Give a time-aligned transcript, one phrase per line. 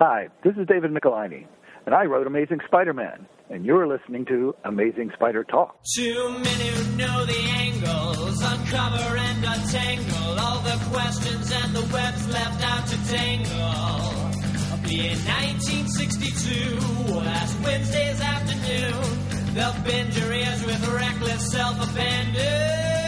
[0.00, 1.48] Hi, this is David Michelinie,
[1.84, 5.74] and I wrote Amazing Spider-Man, and you're listening to Amazing Spider Talk.
[5.96, 12.28] Too many who know the angles, uncover and untangle all the questions and the webs
[12.32, 13.50] left out to tangle.
[14.86, 19.02] In 1962, last Wednesday's afternoon,
[19.52, 23.07] they'll bend your ears with reckless self-abandon.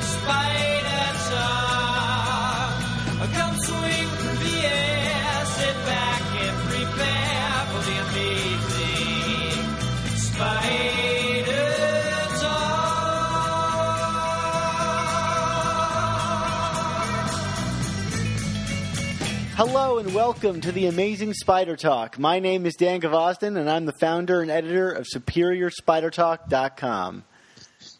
[19.63, 22.17] Hello and welcome to the Amazing Spider Talk.
[22.17, 27.23] My name is Dan Gvozden, and I'm the founder and editor of SuperiorSpiderTalk.com.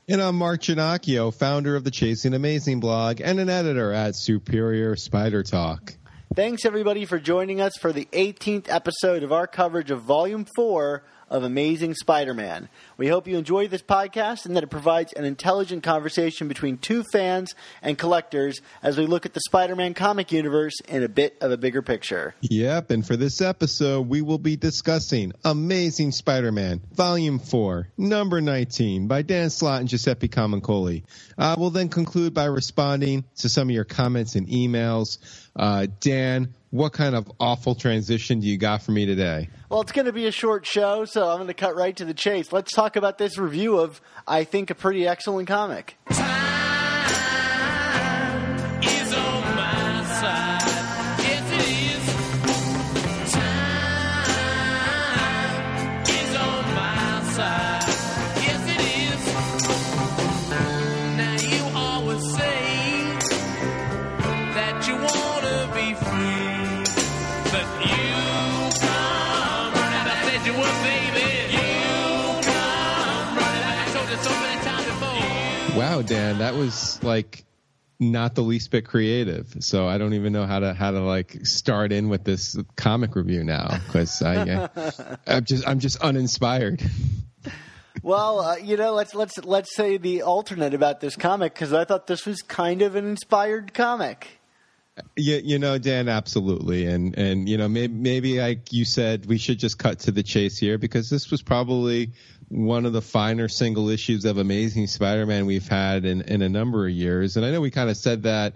[0.09, 4.95] And I'm Mark Ginocchio, founder of the Chasing Amazing blog and an editor at Superior
[4.95, 5.93] Spider Talk.
[6.34, 11.03] Thanks everybody for joining us for the 18th episode of our coverage of Volume 4
[11.32, 12.70] of Amazing Spider-Man.
[12.98, 17.04] We hope you enjoy this podcast and that it provides an intelligent conversation between two
[17.12, 21.52] fans and collectors as we look at the Spider-Man comic universe in a bit of
[21.52, 22.35] a bigger picture.
[22.41, 28.41] Yep, and for this episode, we will be discussing Amazing Spider Man, Volume 4, Number
[28.41, 31.04] 19, by Dan Slott and Giuseppe Camuncoli.
[31.37, 35.18] Uh, we'll then conclude by responding to some of your comments and emails.
[35.55, 39.50] Uh, Dan, what kind of awful transition do you got for me today?
[39.70, 42.05] Well, it's going to be a short show, so I'm going to cut right to
[42.05, 42.52] the chase.
[42.52, 45.98] Let's talk about this review of, I think, a pretty excellent comic.
[46.10, 46.40] Time
[77.03, 77.45] like
[78.00, 79.56] not the least bit creative.
[79.59, 83.16] So I don't even know how to how to like start in with this comic
[83.16, 84.91] review now because I uh,
[85.28, 86.81] I'm just I'm just uninspired.
[88.03, 91.85] Well, uh, you know, let's let's let's say the alternate about this comic because I
[91.85, 94.39] thought this was kind of an inspired comic.
[95.16, 99.38] You, you know, Dan, absolutely, and and you know, maybe maybe like you said, we
[99.38, 102.12] should just cut to the chase here because this was probably
[102.51, 106.85] one of the finer single issues of Amazing Spider-Man we've had in in a number
[106.85, 108.56] of years, and I know we kind of said that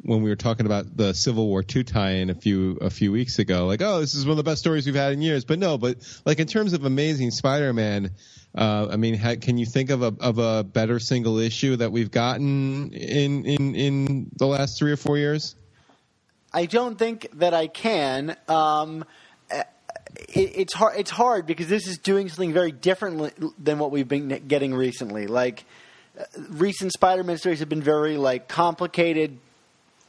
[0.00, 3.38] when we were talking about the Civil War two tie-in a few a few weeks
[3.38, 5.44] ago, like, oh, this is one of the best stories we've had in years.
[5.44, 8.12] But no, but like in terms of Amazing Spider-Man,
[8.54, 11.92] uh, I mean, ha- can you think of a of a better single issue that
[11.92, 15.54] we've gotten in in in the last three or four years?
[16.50, 18.36] I don't think that I can.
[18.48, 19.04] Um,
[20.16, 20.98] it, it's hard.
[20.98, 25.26] It's hard because this is doing something very different than what we've been getting recently.
[25.26, 25.64] Like
[26.18, 29.38] uh, recent Spider-Man stories have been very like complicated,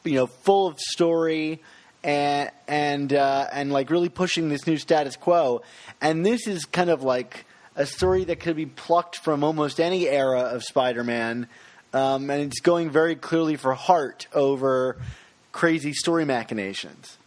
[0.04, 1.62] you know, full of story
[2.04, 5.64] and and uh, and like really pushing this new status quo.
[6.02, 7.46] And this is kind of like
[7.76, 11.48] a story that could be plucked from almost any era of Spider-Man,
[11.94, 14.98] um, and it's going very clearly for heart over
[15.52, 17.18] crazy story machinations.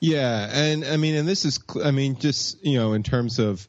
[0.00, 3.66] Yeah, and I mean, and this is, I mean, just you know, in terms of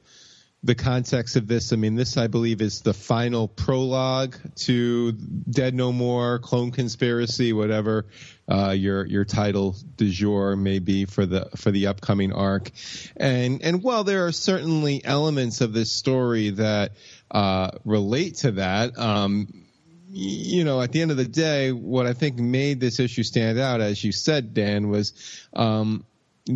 [0.62, 4.36] the context of this, I mean, this I believe is the final prologue
[4.66, 8.06] to Dead No More, Clone Conspiracy, whatever
[8.48, 12.72] uh, your your title du jour may be for the for the upcoming arc.
[13.16, 16.92] And and while there are certainly elements of this story that
[17.32, 18.98] uh, relate to that.
[19.00, 19.66] Um,
[20.12, 23.60] you know, at the end of the day, what I think made this issue stand
[23.60, 25.14] out, as you said, Dan, was
[25.54, 26.04] um,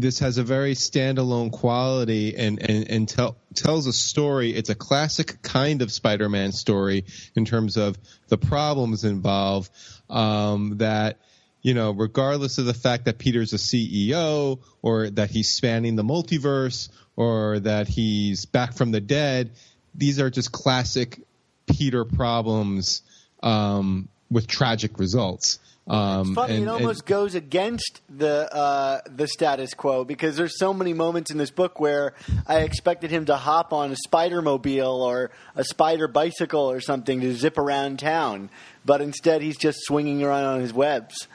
[0.02, 4.54] this has a very standalone quality and and, and tell, tells a story.
[4.54, 7.98] It's a classic kind of Spider-Man story in terms of
[8.28, 9.70] the problems involved.
[10.10, 11.20] Um, that
[11.62, 16.04] you know, regardless of the fact that Peter's a CEO or that he's spanning the
[16.04, 19.52] multiverse or that he's back from the dead,
[19.96, 21.22] these are just classic
[21.66, 23.02] Peter problems
[23.42, 25.60] um, with tragic results.
[25.86, 30.38] Um, It's funny, and- it almost and- goes against the uh, the status quo because
[30.38, 32.14] there's so many moments in this book where
[32.48, 37.20] I expected him to hop on a spider mobile or a spider bicycle or something
[37.20, 38.50] to zip around town,
[38.86, 41.28] but instead he's just swinging around on his webs.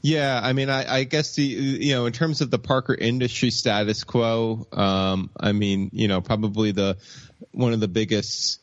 [0.00, 3.50] Yeah, I mean, I, I guess the you know in terms of the Parker industry
[3.50, 6.96] status quo, um, I mean, you know, probably the
[7.50, 8.60] one of the biggest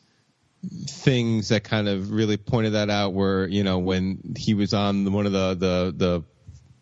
[0.88, 5.12] things that kind of really pointed that out were you know when he was on
[5.12, 6.24] one of the the the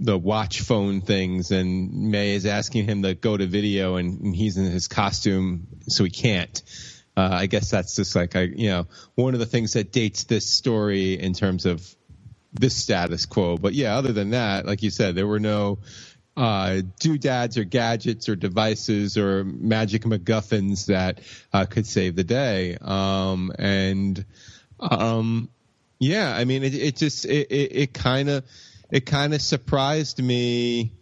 [0.01, 4.37] the watch phone things and May is asking him to go to video and, and
[4.37, 6.63] he's in his costume so he can't.
[7.17, 10.25] Uh, I guess that's just like I, you know, one of the things that dates
[10.25, 11.95] this story in terms of
[12.53, 13.57] this status quo.
[13.57, 15.79] But yeah, other than that, like you said, there were no
[16.37, 21.21] uh, doodads or gadgets or devices or magic MacGuffins that
[21.53, 22.77] uh, could save the day.
[22.81, 24.25] Um, and
[24.81, 25.49] um,
[25.99, 28.45] yeah, I mean, it, it just it kind of
[28.91, 30.93] it kind of surprised me.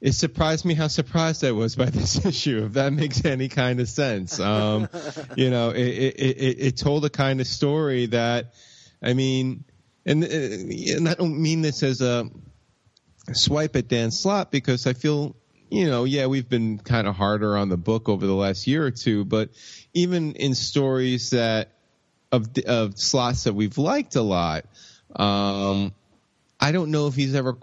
[0.00, 3.80] It surprised me how surprised I was by this issue, if that makes any kind
[3.80, 4.38] of sense.
[4.38, 4.88] Um,
[5.36, 8.52] you know, it, it, it, it told a kind of story that,
[9.02, 9.64] I mean,
[10.04, 12.28] and, and I don't mean this as a
[13.32, 15.36] swipe at Dan Slott because I feel,
[15.70, 18.84] you know, yeah, we've been kind of harder on the book over the last year
[18.84, 19.50] or two, but
[19.92, 21.70] even in stories that
[22.32, 24.66] of of Slott's that we've liked a lot,
[25.14, 25.94] um,
[26.60, 27.56] I don't know if he's ever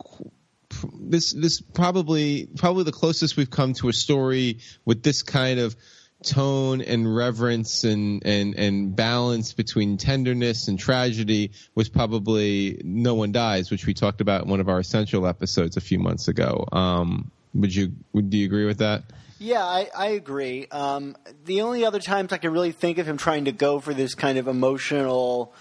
[1.00, 5.76] this this probably probably the closest we've come to a story with this kind of
[6.24, 13.32] tone and reverence and and and balance between tenderness and tragedy was probably No One
[13.32, 16.66] Dies, which we talked about in one of our essential episodes a few months ago.
[16.72, 19.04] Um, would you would do you agree with that?
[19.40, 20.68] Yeah, I, I agree.
[20.68, 23.94] Um, the only other times I can really think of him trying to go for
[23.94, 25.54] this kind of emotional,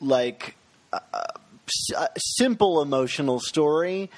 [0.00, 0.56] like.
[0.92, 1.00] Uh,
[1.96, 4.08] uh, simple emotional story.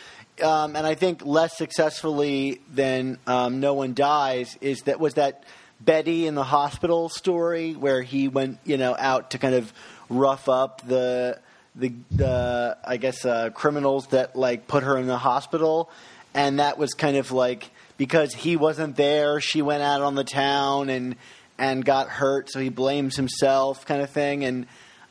[0.42, 5.44] Um, and I think less successfully than um, No One Dies is that was that
[5.80, 9.72] Betty in the hospital story where he went you know out to kind of
[10.08, 11.38] rough up the
[11.74, 15.90] the, the I guess uh, criminals that like put her in the hospital,
[16.34, 20.24] and that was kind of like because he wasn't there, she went out on the
[20.24, 21.16] town and
[21.58, 24.66] and got hurt, so he blames himself, kind of thing, and.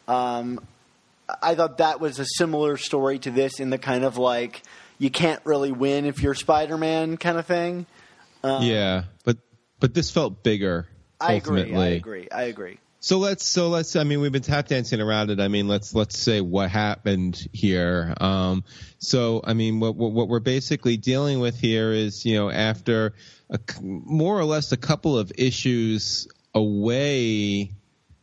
[0.08, 0.62] Um,
[1.42, 4.64] I thought that was a similar story to this in the kind of like
[4.98, 7.86] you can't really win if you're Spider-Man kind of thing.
[8.44, 9.38] Um, yeah, but
[9.80, 10.88] but this felt bigger.
[11.20, 11.72] I ultimately.
[11.72, 11.82] agree.
[11.82, 12.28] I agree.
[12.32, 12.80] I agree.
[13.00, 15.40] So let's so let's I mean we've been tap dancing around it.
[15.40, 18.14] I mean let's let's say what happened here.
[18.20, 18.64] Um,
[18.98, 23.14] so I mean what, what, what we're basically dealing with here is you know after
[23.50, 27.72] a, more or less a couple of issues away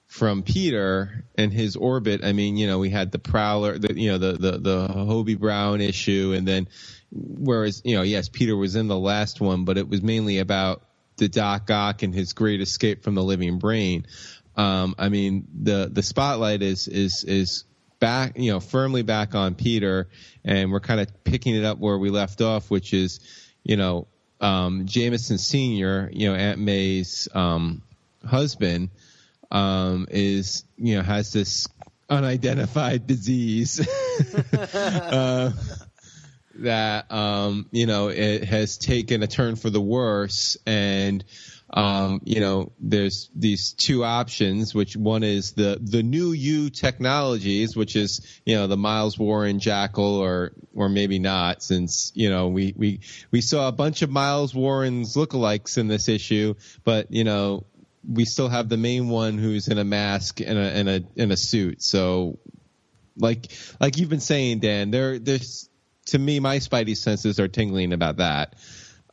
[0.06, 2.25] from Peter and his orbit.
[2.25, 5.37] I mean, you know, we had the Prowler, the, you know, the, the, the Hobie
[5.37, 6.35] Brown issue.
[6.37, 6.69] And then,
[7.11, 10.85] whereas, you know, yes, Peter was in the last one, but it was mainly about
[11.17, 14.07] the Doc Ock and his great escape from the living brain.
[14.57, 17.65] Um, I mean, the, the spotlight is, is, is
[17.99, 20.09] back, you know, firmly back on Peter.
[20.45, 23.21] And we're kind of picking it up where we left off, which is,
[23.63, 24.07] you know,
[24.41, 27.83] um, Jameson Sr., you know, Aunt May's, um,
[28.27, 28.91] husband,
[29.51, 31.69] um, is you know has this
[32.11, 33.81] unidentified disease
[34.53, 35.53] uh,
[36.59, 41.25] that um, you know it has taken a turn for the worse and
[41.71, 47.77] um, you know there's these two options which one is the the New U technologies
[47.77, 52.49] which is you know the miles warren jackal or or maybe not since you know
[52.49, 56.55] we we we saw a bunch of miles warren's lookalikes in this issue
[56.85, 57.65] but you know
[58.09, 61.31] we still have the main one who's in a mask and a and a in
[61.31, 61.82] a suit.
[61.82, 62.39] So,
[63.17, 65.69] like like you've been saying, Dan, there there's
[66.06, 68.55] to me my spidey senses are tingling about that.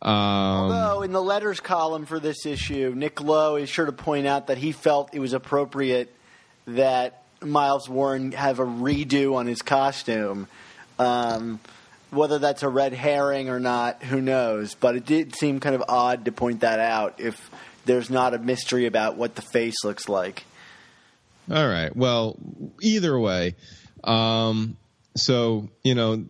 [0.01, 4.25] Um, Although in the letters column for this issue, Nick Lowe is sure to point
[4.25, 6.13] out that he felt it was appropriate
[6.65, 10.47] that Miles Warren have a redo on his costume.
[10.97, 11.59] Um,
[12.09, 14.75] whether that's a red herring or not, who knows?
[14.75, 17.49] But it did seem kind of odd to point that out if
[17.85, 20.45] there's not a mystery about what the face looks like.
[21.49, 21.95] All right.
[21.95, 22.37] Well,
[22.81, 23.55] either way,
[24.03, 24.77] um,
[25.15, 26.25] so you know,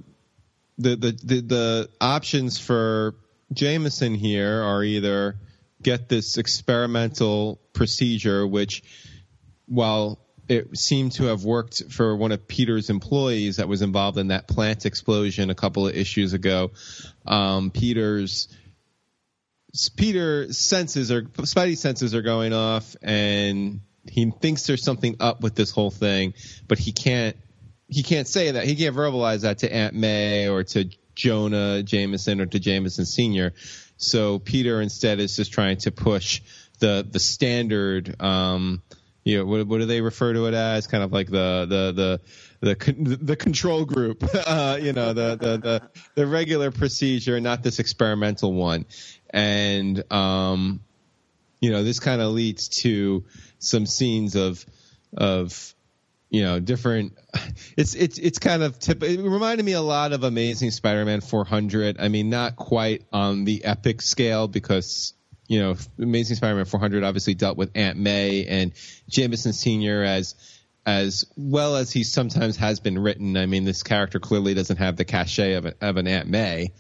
[0.82, 3.16] the, the the the options for
[3.54, 5.38] Jameson here are either
[5.82, 8.84] get this experimental procedure, which,
[9.66, 14.28] while it seemed to have worked for one of Peter's employees that was involved in
[14.28, 16.72] that plant explosion a couple of issues ago.
[17.26, 18.48] Um, Peter's
[19.96, 25.56] Peter senses or Spidey senses are going off, and he thinks there's something up with
[25.56, 26.34] this whole thing,
[26.68, 27.38] but he can't.
[27.92, 28.64] He can't say that.
[28.64, 33.54] He can't verbalize that to Aunt May or to Jonah Jameson or to Jameson Senior.
[33.98, 36.42] So Peter instead is just trying to push
[36.80, 38.20] the the standard.
[38.20, 38.82] Um,
[39.24, 40.88] you know, what, what do they refer to it as?
[40.88, 42.22] Kind of like the the the
[42.68, 47.62] the con- the control group, uh, you know, the, the the the regular procedure, not
[47.62, 48.86] this experimental one,
[49.30, 50.80] and um,
[51.60, 53.26] you know, this kind of leads to
[53.60, 54.66] some scenes of
[55.16, 55.76] of
[56.32, 57.16] you know different
[57.78, 61.98] it's it's it's kind of tip it reminded me a lot of amazing spider-man 400
[62.00, 65.14] i mean not quite on the epic scale because
[65.48, 68.72] you know amazing spider-man 400 obviously dealt with aunt may and
[69.08, 70.34] jameson senior as
[70.84, 73.38] as well as he sometimes has been written.
[73.38, 76.72] I mean this character clearly doesn't have the cachet of, a, of an aunt may.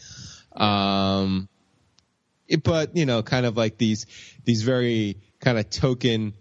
[0.55, 1.47] Um
[2.47, 4.07] it- but you know kind of like these
[4.43, 6.33] these very kind of token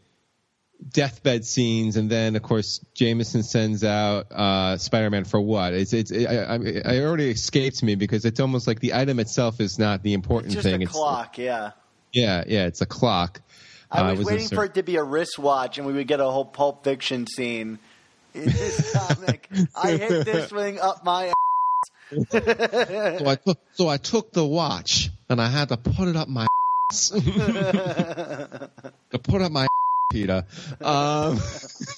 [0.93, 5.75] deathbed scenes, and then of course Jameson sends out uh, Spider-Man for what?
[5.75, 9.19] It's it's it, I, I, it already escapes me because it's almost like the item
[9.21, 10.75] itself is not the important Just thing.
[10.81, 11.73] a It's- a clock, yeah.
[12.13, 13.41] yeah, yeah, it's a clock.
[13.93, 16.25] I Uh, was waiting for it to be a wristwatch, and we would get a
[16.31, 17.79] whole Pulp Fiction scene
[18.35, 19.49] in this comic.
[19.75, 21.33] I hit this thing up my.
[22.11, 22.19] So
[23.27, 26.47] I took so I took the watch and I had to put it up my
[27.01, 28.71] to
[29.23, 29.67] put up my
[30.11, 30.45] Peter.
[30.81, 31.41] Um,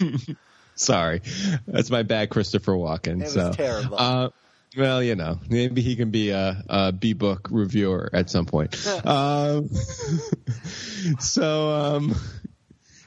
[0.75, 1.23] sorry,
[1.66, 3.21] that's my bad, Christopher Walken.
[3.21, 3.97] It was so, terrible.
[3.99, 4.28] Uh,
[4.76, 8.75] well, you know, maybe he can be a, a B book reviewer at some point.
[9.07, 9.69] um,
[11.19, 12.14] so, um,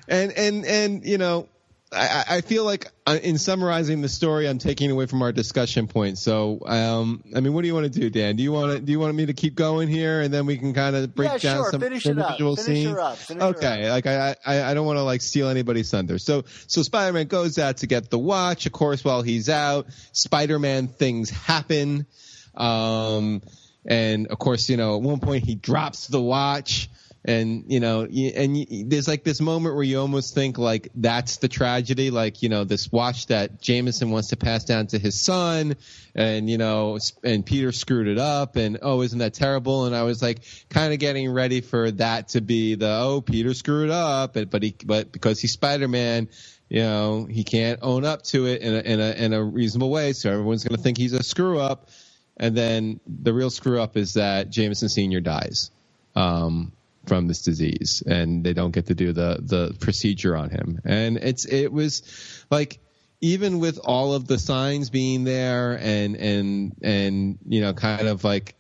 [0.08, 1.48] and and and you know,
[1.92, 5.88] I, I feel like uh, in summarizing the story, I'm taking away from our discussion
[5.88, 6.18] point.
[6.18, 8.36] So, um, I mean, what do you want to do, Dan?
[8.36, 10.58] Do you want to do you want me to keep going here, and then we
[10.58, 11.72] can kind of break Yeah, down sure.
[11.72, 12.98] some Finish individual scenes?
[13.30, 16.18] okay, like I I, I don't want to like steal anybody's thunder.
[16.18, 18.66] So so Spider-Man goes out to get the watch.
[18.66, 22.08] Of course, while he's out, Spider-Man things happen.
[22.56, 23.42] Um,
[23.86, 26.90] and of course, you know, at one point he drops the watch
[27.28, 31.48] and you know and there's like this moment where you almost think like that's the
[31.48, 35.76] tragedy like you know this watch that Jameson wants to pass down to his son
[36.14, 39.86] and you know and Peter screwed it up and oh isn't that terrible?
[39.86, 40.40] And I was like
[40.70, 44.62] kind of getting ready for that to be the oh Peter screwed up but but
[44.62, 46.30] he but because he's Spider-Man
[46.70, 49.90] you know he can't own up to it in a in a in a reasonable
[49.90, 51.90] way so everyone's going to think he's a screw up
[52.38, 55.72] and then the real screw up is that Jameson Senior dies.
[56.16, 56.74] Um,
[57.08, 60.80] from this disease, and they don't get to do the the procedure on him.
[60.84, 62.04] And it's it was
[62.50, 62.80] like
[63.22, 68.24] even with all of the signs being there, and and and you know, kind of
[68.24, 68.56] like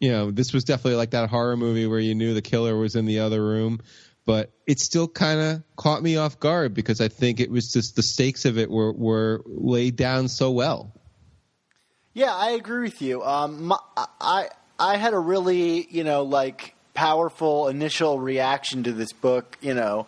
[0.00, 2.96] you know, this was definitely like that horror movie where you knew the killer was
[2.96, 3.80] in the other room.
[4.26, 7.94] But it still kind of caught me off guard because I think it was just
[7.94, 10.94] the stakes of it were, were laid down so well.
[12.14, 13.22] Yeah, I agree with you.
[13.22, 14.48] Um, my, I
[14.78, 19.58] I had a really you know like powerful initial reaction to this book.
[19.60, 20.06] You know,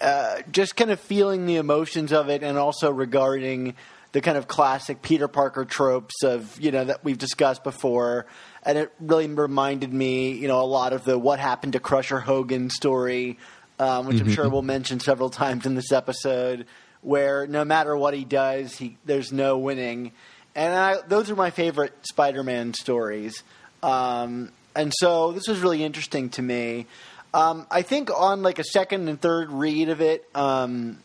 [0.00, 3.74] uh, just kind of feeling the emotions of it, and also regarding
[4.12, 8.26] the kind of classic Peter Parker tropes of you know that we've discussed before.
[8.62, 12.18] And it really reminded me, you know, a lot of the what happened to Crusher
[12.18, 13.38] Hogan story,
[13.78, 16.66] um, which I'm sure we'll mention several times in this episode,
[17.00, 20.12] where no matter what he does, he there's no winning
[20.56, 23.44] and I, those are my favorite Spider-Man stories.
[23.82, 26.86] Um, and so this was really interesting to me.
[27.34, 30.98] Um, I think on like a second and third read of it, um,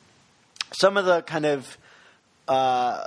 [0.74, 1.78] some of the kind of
[2.48, 3.06] uh,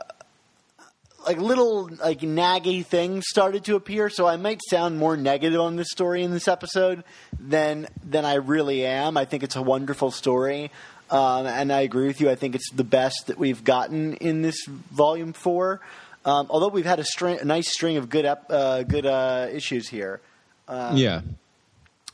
[1.27, 4.11] like little like naggy things started to appear.
[4.11, 7.05] So I might sound more negative on this story in this episode
[7.39, 9.17] than than I really am.
[9.17, 10.71] I think it's a wonderful story.
[11.11, 12.31] Um, and I agree with you.
[12.31, 15.81] I think it's the best that we've gotten in this volume four.
[16.25, 19.49] Um, although we've had a, string, a nice string of good ep- uh, good uh,
[19.53, 20.21] issues here,
[20.69, 21.21] yeah.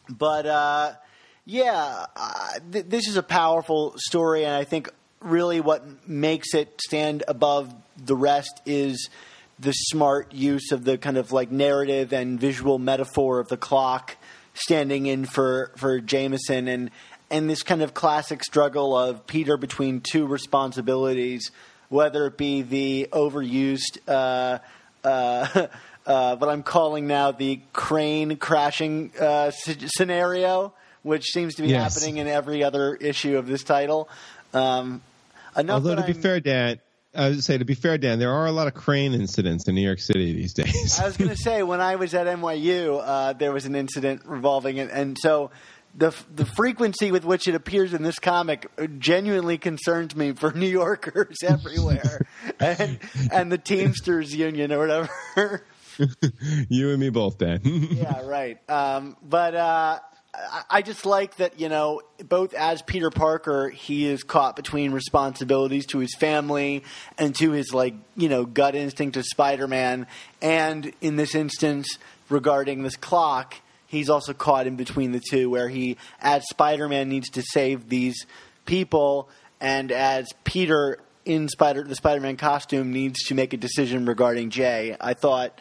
[0.09, 0.93] but uh,
[1.45, 4.91] yeah, uh, th- this is a powerful story, and I think
[5.21, 9.11] really what makes it stand above the rest is
[9.59, 14.17] the smart use of the kind of like narrative and visual metaphor of the clock
[14.55, 16.91] standing in for for Jameson and
[17.31, 21.51] and this kind of classic struggle of Peter between two responsibilities,
[21.89, 23.99] whether it be the overused.
[24.09, 24.59] Uh,
[25.05, 25.67] uh,
[26.11, 31.69] uh, what I'm calling now the crane crashing uh, s- scenario, which seems to be
[31.69, 31.95] Yes.
[31.95, 34.09] happening in every other issue of this title.
[34.53, 35.03] Um,
[35.57, 36.81] Although to be I'm- fair, Dan,
[37.15, 39.75] I would say to be fair, Dan, there are a lot of crane incidents in
[39.75, 40.99] New York City these days.
[41.01, 44.23] I was going to say when I was at NYU, uh, there was an incident
[44.27, 45.51] revolving it, and so
[45.97, 48.69] the the frequency with which it appears in this comic
[49.01, 52.27] genuinely concerns me for New Yorkers everywhere,
[52.61, 52.99] and
[53.33, 55.63] and the Teamsters Union or whatever.
[56.69, 57.61] you and me both, Dan.
[57.65, 58.59] yeah, right.
[58.71, 59.99] Um, but uh,
[60.69, 65.87] I- just like that, you know, both as Peter Parker, he is caught between responsibilities
[65.87, 66.85] to his family
[67.19, 70.07] and to his, like, you know, gut instinct of Spider Man.
[70.41, 75.69] And in this instance, regarding this clock, he's also caught in between the two, where
[75.69, 78.27] he, as Spider Man, needs to save these
[78.67, 79.29] people,
[79.61, 84.51] and as Peter in Spider the Spider Man costume needs to make a decision regarding
[84.51, 84.97] Jay.
[85.01, 85.61] I thought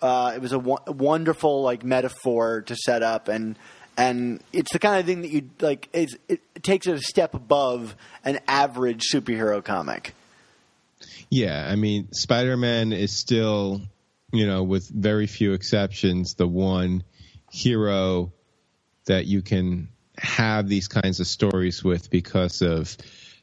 [0.00, 3.56] uh, it was a wo- wonderful like metaphor to set up, and
[3.96, 5.88] and it's the kind of thing that you like.
[5.92, 10.14] It, takes it a step above an average superhero comic.
[11.30, 13.82] Yeah, I mean, Spider Man is still,
[14.32, 17.04] you know, with very few exceptions, the one
[17.50, 18.32] hero
[19.06, 19.88] that you can
[20.18, 22.96] have these kinds of stories with because of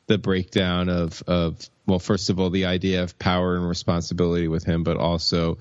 [0.08, 4.64] the breakdown of, of well, first of all, the idea of power and responsibility with
[4.64, 5.58] him, but also,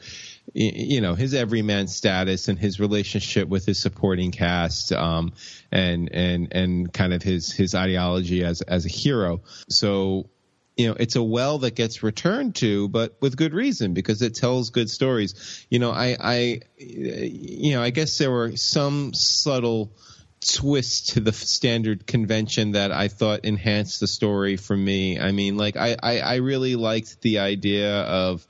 [0.52, 5.32] you know, his everyman status and his relationship with his supporting cast, um,
[5.72, 9.42] and and and kind of his his ideology as as a hero.
[9.68, 10.28] So
[10.76, 14.34] you know, it's a well that gets returned to, but with good reason because it
[14.34, 15.64] tells good stories.
[15.70, 19.92] You know, I, I, you know, I guess there were some subtle
[20.40, 25.18] twists to the standard convention that I thought enhanced the story for me.
[25.18, 28.46] I mean, like I, I, I really liked the idea of,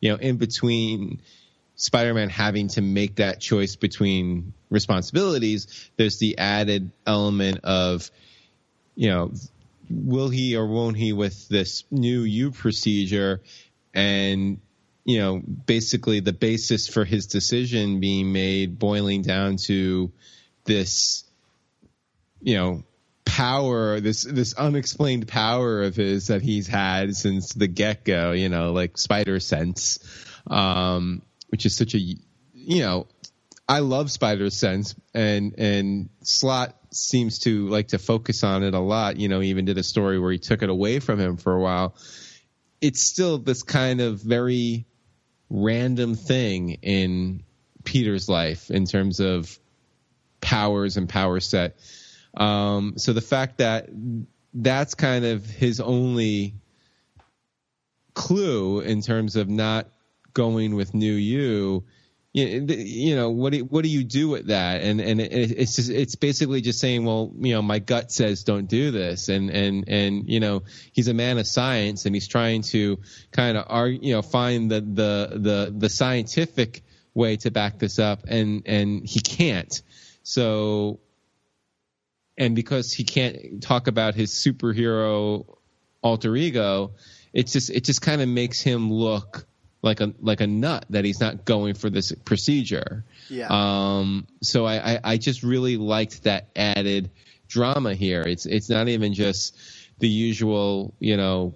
[0.00, 1.22] you know, in between
[1.84, 8.10] Spider-Man having to make that choice between responsibilities, there's the added element of,
[8.94, 9.32] you know,
[9.90, 13.42] will he or won't he with this new U procedure?
[13.92, 14.60] And
[15.04, 20.10] you know basically the basis for his decision being made boiling down to
[20.64, 21.24] this
[22.40, 22.82] you know
[23.26, 28.72] power this this unexplained power of his that he's had since the get-go you know
[28.72, 29.98] like spider sense.
[30.46, 31.22] Um
[31.54, 32.18] which is such a you
[32.80, 33.06] know
[33.68, 38.80] I love Spider Sense, and and Slott seems to like to focus on it a
[38.80, 39.18] lot.
[39.18, 41.54] You know, he even did a story where he took it away from him for
[41.54, 41.94] a while.
[42.80, 44.84] It's still this kind of very
[45.48, 47.44] random thing in
[47.84, 49.56] Peter's life in terms of
[50.40, 51.76] powers and power set.
[52.36, 53.88] Um, so the fact that
[54.54, 56.54] that's kind of his only
[58.12, 59.86] clue in terms of not
[60.34, 61.84] going with New U
[62.34, 64.82] you know what do what do you do with that?
[64.82, 68.66] And and it's just it's basically just saying well you know my gut says don't
[68.66, 69.28] do this.
[69.28, 72.98] And and and you know he's a man of science and he's trying to
[73.30, 76.82] kind of argue you know find the the the the scientific
[77.14, 79.80] way to back this up and and he can't.
[80.24, 80.98] So
[82.36, 85.46] and because he can't talk about his superhero
[86.02, 86.94] alter ego
[87.32, 89.46] it's just it just kind of makes him look
[89.84, 93.04] like a like a nut that he's not going for this procedure.
[93.28, 93.48] Yeah.
[93.50, 94.26] Um.
[94.42, 97.10] So I, I I just really liked that added
[97.48, 98.22] drama here.
[98.22, 99.56] It's it's not even just
[99.98, 101.54] the usual you know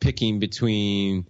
[0.00, 1.26] picking between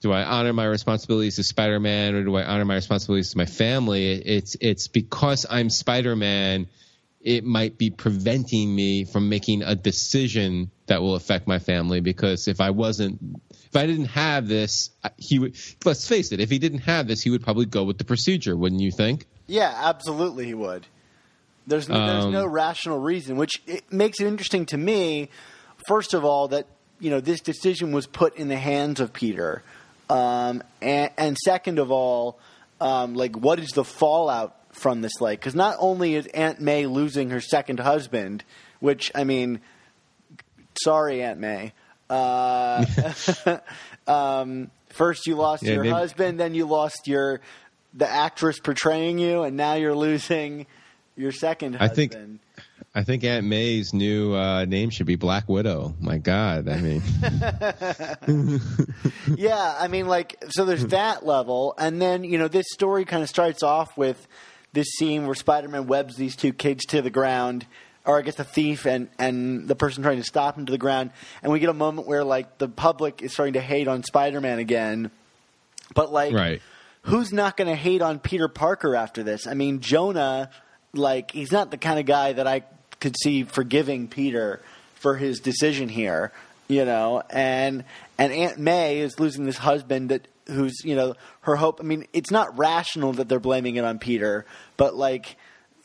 [0.00, 3.46] do I honor my responsibilities to Spider-Man or do I honor my responsibilities to my
[3.46, 4.10] family?
[4.10, 6.66] It's it's because I'm Spider-Man
[7.22, 12.48] it might be preventing me from making a decision that will affect my family because
[12.48, 16.58] if I wasn't if I didn't have this he would let's face it if he
[16.58, 20.46] didn't have this he would probably go with the procedure wouldn't you think Yeah, absolutely,
[20.46, 20.86] he would.
[21.66, 25.28] There's no, there's Um, no rational reason, which it makes it interesting to me.
[25.86, 26.66] First of all, that
[26.98, 29.62] you know this decision was put in the hands of Peter,
[30.10, 32.38] um, and, and second of all,
[32.80, 35.40] um, like what is the fallout from this like?
[35.40, 38.44] Because not only is Aunt May losing her second husband,
[38.80, 39.60] which I mean,
[40.82, 41.72] sorry, Aunt May.
[42.10, 42.84] Uh,
[44.06, 47.40] um, first you lost Yeah, your maybe- husband, then you lost your
[47.94, 50.66] the actress portraying you, and now you're losing
[51.16, 51.92] your second husband.
[51.92, 52.38] I think-
[52.94, 57.02] I think Aunt May's new uh, name should be Black Widow my god I mean
[59.36, 63.22] yeah, I mean, like, so there's that level, and then you know, this story kind
[63.22, 64.26] of starts off with
[64.72, 67.66] this scene where Spider-Man webs these two kids to the ground,
[68.04, 70.78] or I guess the thief and and the person trying to stop him to the
[70.78, 71.10] ground,
[71.42, 74.58] and we get a moment where like the public is starting to hate on Spider-Man
[74.58, 75.10] again,
[75.94, 76.62] but like, right
[77.02, 79.46] who's not going to hate on Peter Parker after this?
[79.46, 80.50] I mean, Jonah,
[80.92, 82.62] like, he's not the kind of guy that I
[83.00, 84.62] could see forgiving Peter
[84.94, 86.32] for his decision here,
[86.68, 87.22] you know.
[87.30, 87.84] And
[88.18, 91.80] and Aunt May is losing this husband that who's you know her hope.
[91.80, 95.36] I mean, it's not rational that they're blaming it on Peter, but like,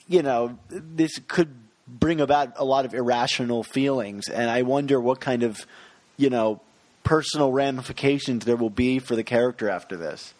[0.08, 1.56] you know, this could
[1.88, 5.66] bring about a lot of irrational feelings, and I wonder what kind of,
[6.18, 6.62] you know.
[7.04, 10.34] Personal ramifications there will be for the character after this.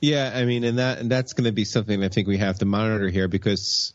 [0.00, 2.58] Yeah, I mean, and that and that's going to be something I think we have
[2.58, 3.94] to monitor here because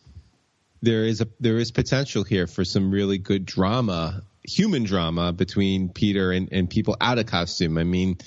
[0.82, 5.90] there is a there is potential here for some really good drama, human drama between
[5.90, 7.78] Peter and, and people out of costume.
[7.78, 8.18] I mean,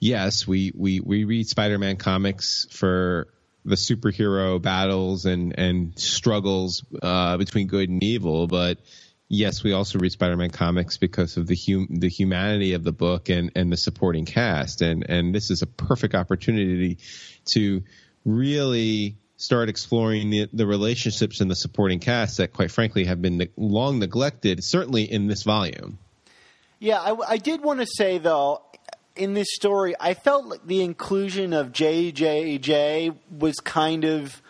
[0.00, 3.28] yes, we we we read Spider-Man comics for
[3.64, 8.78] the superhero battles and and struggles uh, between good and evil, but
[9.28, 13.28] yes, we also read Spider-Man comics because of the hum- the humanity of the book
[13.28, 16.98] and and the supporting cast, and and this is a perfect opportunity
[17.44, 17.82] to
[18.24, 23.38] really start exploring the, the relationships in the supporting cast that, quite frankly, have been
[23.38, 25.98] ne- long neglected, certainly in this volume.
[26.78, 28.62] Yeah, I, I did want to say though,
[29.20, 34.40] in this story, I felt like the inclusion of JJJ was kind of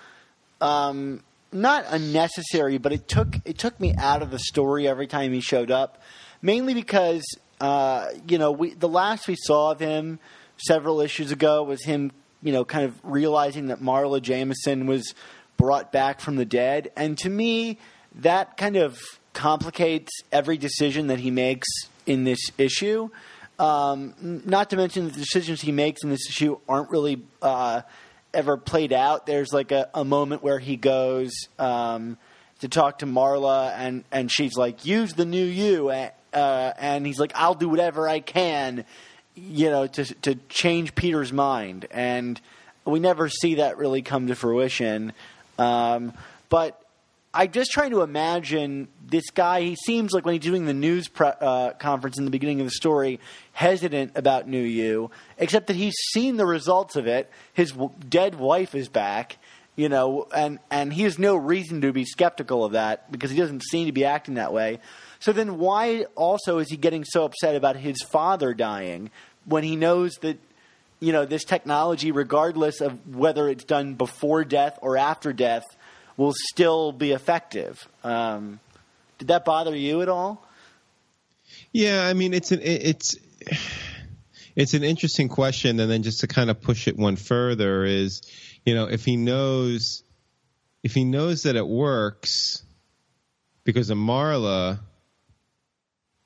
[0.61, 5.33] um, not unnecessary, but it took it took me out of the story every time
[5.33, 6.01] he showed up.
[6.41, 7.25] Mainly because
[7.61, 10.21] uh, you know we the last we saw of him
[10.57, 15.15] several issues ago was him you know kind of realizing that Marla Jameson was
[15.57, 17.77] brought back from the dead, and to me
[18.15, 19.01] that kind of
[19.33, 21.67] complicates every decision that he makes
[22.07, 23.11] in this issue.
[23.61, 24.15] Um,
[24.47, 27.83] not to mention the decisions he makes in this issue aren't really uh,
[28.33, 29.27] ever played out.
[29.27, 32.17] There's like a, a moment where he goes um,
[32.61, 37.21] to talk to Marla, and, and she's like, "Use the new you," uh, and he's
[37.21, 38.87] like, "I'll do whatever I can,"
[39.35, 42.41] you know, to to change Peter's mind, and
[42.87, 45.13] we never see that really come to fruition.
[45.59, 46.15] Um,
[46.49, 46.80] but
[47.33, 49.61] I'm just trying to imagine this guy.
[49.61, 52.67] He seems like when he's doing the news pre- uh, conference in the beginning of
[52.67, 53.21] the story,
[53.53, 57.31] hesitant about New U, except that he's seen the results of it.
[57.53, 59.39] His w- dead wife is back,
[59.77, 63.39] you know, and, and he has no reason to be skeptical of that because he
[63.39, 64.81] doesn't seem to be acting that way.
[65.21, 69.11] So then, why also is he getting so upset about his father dying
[69.45, 70.39] when he knows that,
[70.99, 75.63] you know, this technology, regardless of whether it's done before death or after death,
[76.21, 77.89] will still be effective.
[78.05, 78.61] Um,
[79.19, 80.47] did that bother you at all?
[81.73, 83.17] Yeah, I mean it's an it's
[84.55, 88.21] it's an interesting question, and then just to kind of push it one further is,
[88.67, 90.03] you know, if he knows
[90.83, 92.63] if he knows that it works
[93.65, 94.79] because of Marla,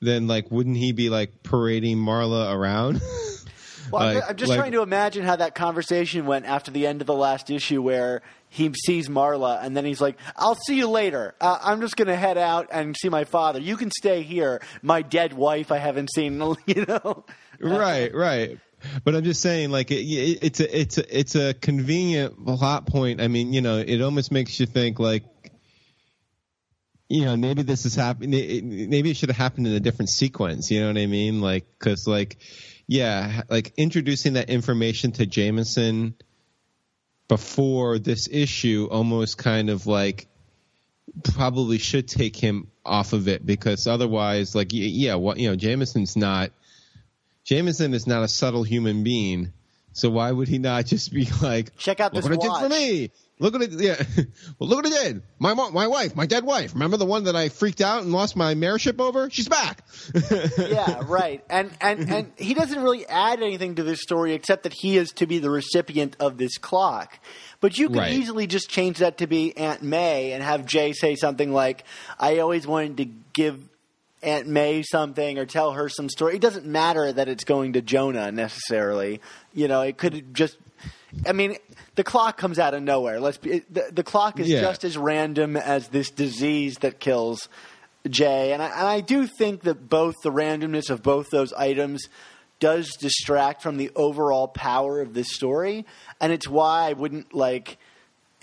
[0.00, 3.00] then like wouldn't he be like parading Marla around?
[3.90, 6.86] Well, I'm- Like- I'm just like- trying to imagine how that conversation went after the
[6.86, 8.22] end of the last issue, where
[8.54, 11.34] he sees Marla and then he's like, "I'll see you later.
[11.40, 13.58] Uh, I'm just to head out and see my father.
[13.58, 14.62] You can stay here.
[14.80, 16.34] My dead wife I haven't seen.
[16.66, 17.24] You know."
[17.60, 18.58] right, right.
[19.02, 22.86] But I'm just saying, like, it, it, it's a it's a it's a convenient plot
[22.86, 23.20] point.
[23.20, 25.24] I mean, you know, it almost makes you think, like,
[27.08, 28.88] you know, maybe this is happening.
[28.88, 30.70] Maybe it should have happened in a different sequence.
[30.70, 31.40] You know what I mean?
[31.40, 32.38] Like, because, like,
[32.86, 36.14] yeah, like introducing that information to Jameson
[37.28, 40.26] before this issue almost kind of like
[41.22, 46.16] probably should take him off of it because otherwise, like, yeah, what you know, Jameson's
[46.16, 46.50] not.
[47.44, 49.52] Jameson is not a subtle human being,
[49.92, 52.62] so why would he not just be like, Check out this what it did watch."
[52.62, 53.10] for me.
[53.40, 53.96] Look what it, yeah.
[54.58, 55.22] well, look what it did.
[55.40, 56.72] My mo- my wife, my dead wife.
[56.72, 59.28] Remember the one that I freaked out and lost my mayorship over?
[59.28, 59.82] She's back.
[60.58, 61.44] yeah, right.
[61.50, 65.10] And and and he doesn't really add anything to this story except that he is
[65.14, 67.18] to be the recipient of this clock.
[67.60, 68.12] But you could Right.
[68.12, 71.84] easily just change that to be Aunt May and have Jay say something like,
[72.20, 73.58] "I always wanted to give
[74.22, 77.82] Aunt May something or tell her some story." It doesn't matter that it's going to
[77.82, 79.20] Jonah necessarily.
[79.52, 80.56] You know, it could just.
[81.26, 81.56] I mean,
[81.94, 83.20] the clock comes out of nowhere.
[83.20, 84.60] Let's be the, the clock is Yeah.
[84.60, 87.48] just as random as this disease that kills
[88.08, 92.08] Jay, and I, and I do think that both the randomness of both those items
[92.60, 95.86] does distract from the overall power of this story,
[96.20, 97.78] and it's why I wouldn't like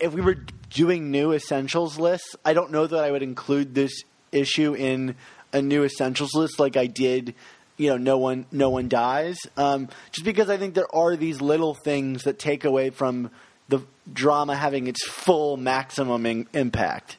[0.00, 0.36] if we were
[0.70, 2.34] doing new essentials lists.
[2.44, 3.92] I don't know that I would include this
[4.32, 5.14] issue in
[5.52, 7.34] a new essentials list like I did.
[7.82, 9.38] You know, no one, no one dies.
[9.56, 13.30] Um, just because I think there are these little things that take away from
[13.68, 13.80] the
[14.12, 17.16] drama having its full maximum in- impact.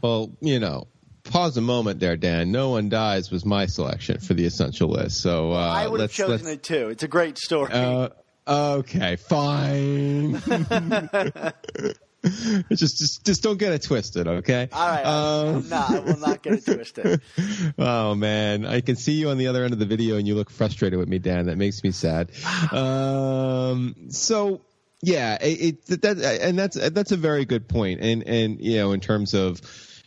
[0.00, 0.86] Well, you know,
[1.24, 2.50] pause a moment there, Dan.
[2.50, 5.20] No one dies was my selection for the essential list.
[5.20, 6.88] So uh, I would have chosen let's, it too.
[6.88, 7.72] It's a great story.
[7.72, 8.08] Uh,
[8.48, 10.40] okay, fine.
[12.70, 14.68] just, just, just don't get it twisted, okay?
[14.72, 17.20] All right, Um, no, I will not get it twisted.
[17.78, 20.34] oh man, I can see you on the other end of the video, and you
[20.34, 21.46] look frustrated with me, Dan.
[21.46, 22.30] That makes me sad.
[22.72, 24.60] Um, so
[25.02, 28.92] yeah, it, it that and that's that's a very good point, and and you know,
[28.92, 29.60] in terms of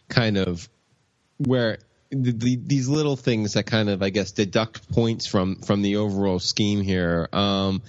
[0.08, 0.68] kind of
[1.38, 1.80] where
[2.12, 5.98] the, the, these little things that kind of I guess deduct points from from the
[5.98, 7.28] overall scheme here.
[7.34, 7.82] Um,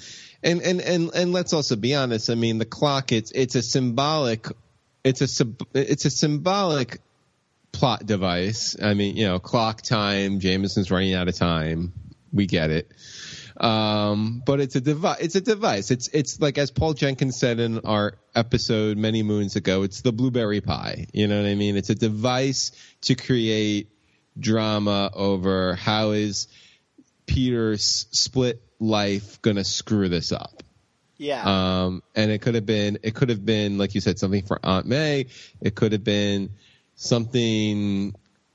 [0.47, 2.31] and and and and let's also be honest.
[2.31, 4.47] I mean, the clock it's it's a symbolic
[5.05, 7.01] it's a it's a symbolic
[7.73, 8.77] plot device.
[8.81, 10.41] I mean, you know, clock time.
[10.41, 11.93] Jameson's running out of time.
[12.33, 12.91] We get it.
[13.57, 15.19] Um, but it's a device.
[15.21, 15.91] It's a device.
[15.91, 19.83] It's it's like as Paul Jenkins said in our episode many moons ago.
[19.83, 21.07] It's the blueberry pie.
[21.13, 21.77] You know what I mean?
[21.77, 23.89] It's a device to create
[24.39, 26.49] drama over how is
[27.27, 30.63] Peter's split life gonna screw this up.
[31.19, 31.85] Yeah.
[31.85, 34.61] Um, and it could have been, it could have been, like you said, something for
[34.63, 35.27] Aunt May.
[35.61, 36.51] It could have been
[36.95, 38.15] something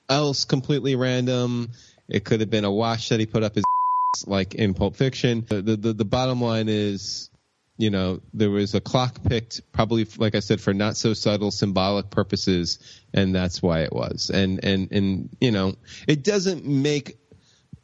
[0.09, 1.71] else completely random.
[2.07, 3.63] It could have been a watch that he put up his
[4.27, 5.45] like in Pulp Fiction.
[5.47, 7.29] The, the, the, the bottom line is,
[7.77, 11.49] you know, there was a clock picked probably, like I said, for not so subtle
[11.49, 12.77] symbolic purposes,
[13.13, 14.29] and that's why it was.
[14.31, 15.73] And, and, and, you know,
[16.07, 17.17] it doesn't make,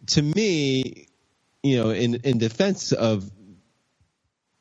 [0.07, 1.07] to me,
[1.63, 3.29] you know, in, in defense of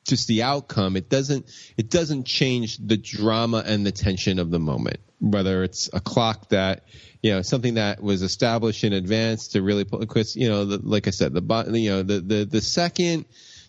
[0.06, 4.58] just the outcome it doesn't it doesn't change the drama and the tension of the
[4.60, 5.00] moment.
[5.18, 6.84] Whether it's a clock that
[7.22, 11.08] you know something that was established in advance to really because you know the, like
[11.08, 13.24] i said the you know the, the the second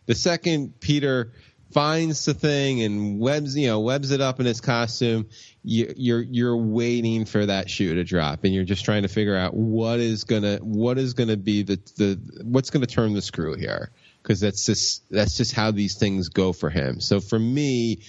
[0.06, 1.32] the second peter
[1.72, 5.28] finds the thing and webs you know webs it up in his costume
[5.64, 9.36] you, you're you're waiting for that shoe to drop and you're just trying to figure
[9.36, 13.56] out what is gonna what is gonna be the the what's gonna turn the screw
[13.56, 13.92] here
[14.28, 17.00] because that's just that's just how these things go for him.
[17.00, 18.02] So for me,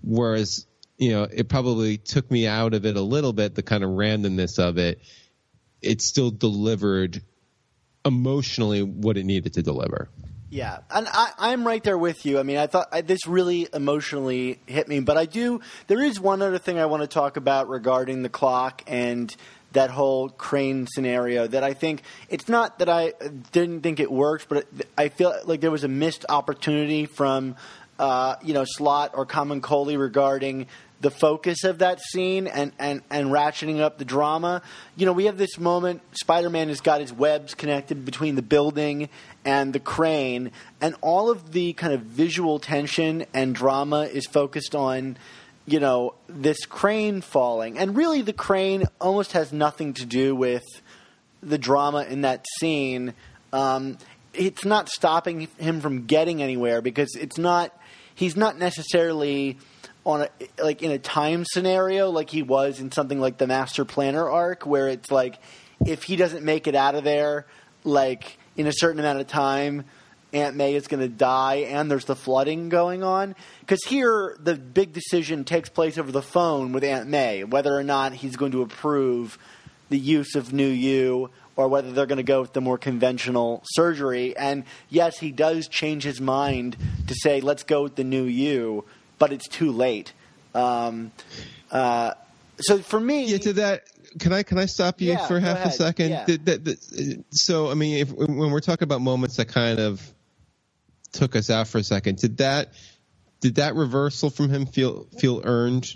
[0.00, 0.64] whereas
[0.96, 3.90] you know it probably took me out of it a little bit, the kind of
[3.90, 5.00] randomness of it,
[5.82, 7.20] it still delivered
[8.04, 10.08] emotionally what it needed to deliver.
[10.50, 12.40] Yeah, and I, I'm right there with you.
[12.40, 15.60] I mean, I thought I, this really emotionally hit me, but I do.
[15.86, 19.34] There is one other thing I want to talk about regarding the clock and
[19.72, 23.12] that whole crane scenario that I think it's not that I
[23.52, 24.66] didn't think it worked, but
[24.98, 27.54] I feel like there was a missed opportunity from
[28.00, 30.66] uh, you know Slott or Camuncoli regarding
[31.00, 34.60] the focus of that scene and, and, and ratcheting up the drama.
[34.96, 38.42] You know, we have this moment Spider Man has got his webs connected between the
[38.42, 39.08] building
[39.44, 40.50] and the crane,
[40.80, 45.16] and all of the kind of visual tension and drama is focused on
[45.66, 47.78] you know, this crane falling.
[47.78, 50.64] And really, the crane almost has nothing to do with
[51.42, 53.14] the drama in that scene.
[53.52, 53.96] Um,
[54.34, 57.72] it's not stopping him from getting anywhere because it's not,
[58.14, 59.58] he's not necessarily
[60.04, 60.28] on a,
[60.62, 64.64] like in a time scenario like he was in something like the Master Planner arc
[64.64, 65.38] where it's like
[65.86, 67.44] if he doesn't make it out of there
[67.84, 69.84] like in a certain amount of time
[70.32, 73.34] Aunt May is going to die and there's the flooding going on.
[73.60, 77.82] Because here, the big decision takes place over the phone with Aunt May, whether or
[77.82, 79.38] not he's going to approve
[79.88, 83.62] the use of New U or whether they're going to go with the more conventional
[83.72, 84.36] surgery.
[84.36, 86.76] And yes, he does change his mind
[87.08, 88.84] to say, let's go with the New U,
[89.18, 90.12] but it's too late.
[90.54, 91.10] Um,
[91.72, 92.12] uh,
[92.60, 93.24] so for me.
[93.24, 93.84] Yeah, to that
[94.18, 96.10] can I can I stop you Yeah, for half a second?
[96.10, 96.74] Yeah.
[97.30, 100.02] So I mean, if when we're talking about moments that kind of
[101.12, 102.72] took us out for a second, did that
[103.40, 105.88] did that reversal from him feel feel earned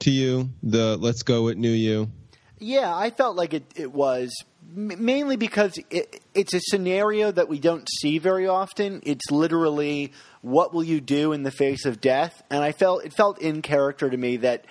[0.00, 0.50] to you?
[0.62, 2.10] The let's go with New U.
[2.58, 4.34] Yeah, I felt like it, it was
[4.74, 9.00] mainly because it, it's a scenario that we don't see very often.
[9.04, 13.12] It's literally what will you do in the face of death, and I felt it
[13.14, 14.64] felt in character to me that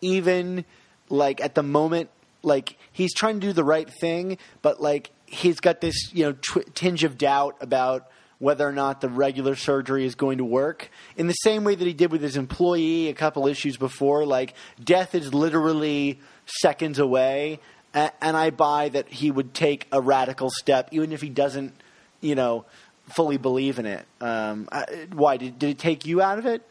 [0.00, 0.64] even
[1.08, 2.10] like at the moment,
[2.46, 6.32] like he's trying to do the right thing, but like he's got this you know
[6.32, 10.90] tw- tinge of doubt about whether or not the regular surgery is going to work.
[11.16, 14.54] In the same way that he did with his employee a couple issues before, like
[14.82, 17.60] death is literally seconds away,
[17.94, 21.72] a- and I buy that he would take a radical step, even if he doesn't,
[22.20, 22.66] you know,
[23.14, 24.04] fully believe in it.
[24.20, 26.62] Um, I, why did did it take you out of it?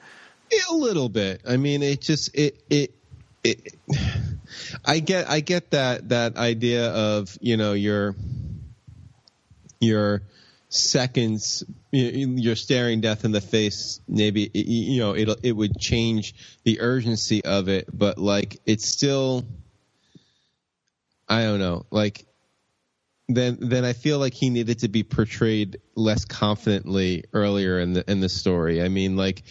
[0.69, 1.41] A little bit.
[1.47, 2.93] I mean, it just it it
[3.43, 3.73] it.
[4.83, 8.15] I get I get that that idea of you know your
[9.79, 10.23] your
[10.69, 16.35] seconds you- you're staring death in the face maybe you know it it would change
[16.63, 19.45] the urgency of it but like it's still
[21.29, 22.25] I don't know like
[23.27, 28.09] then then I feel like he needed to be portrayed less confidently earlier in the
[28.09, 28.83] in the story.
[28.83, 29.43] I mean, like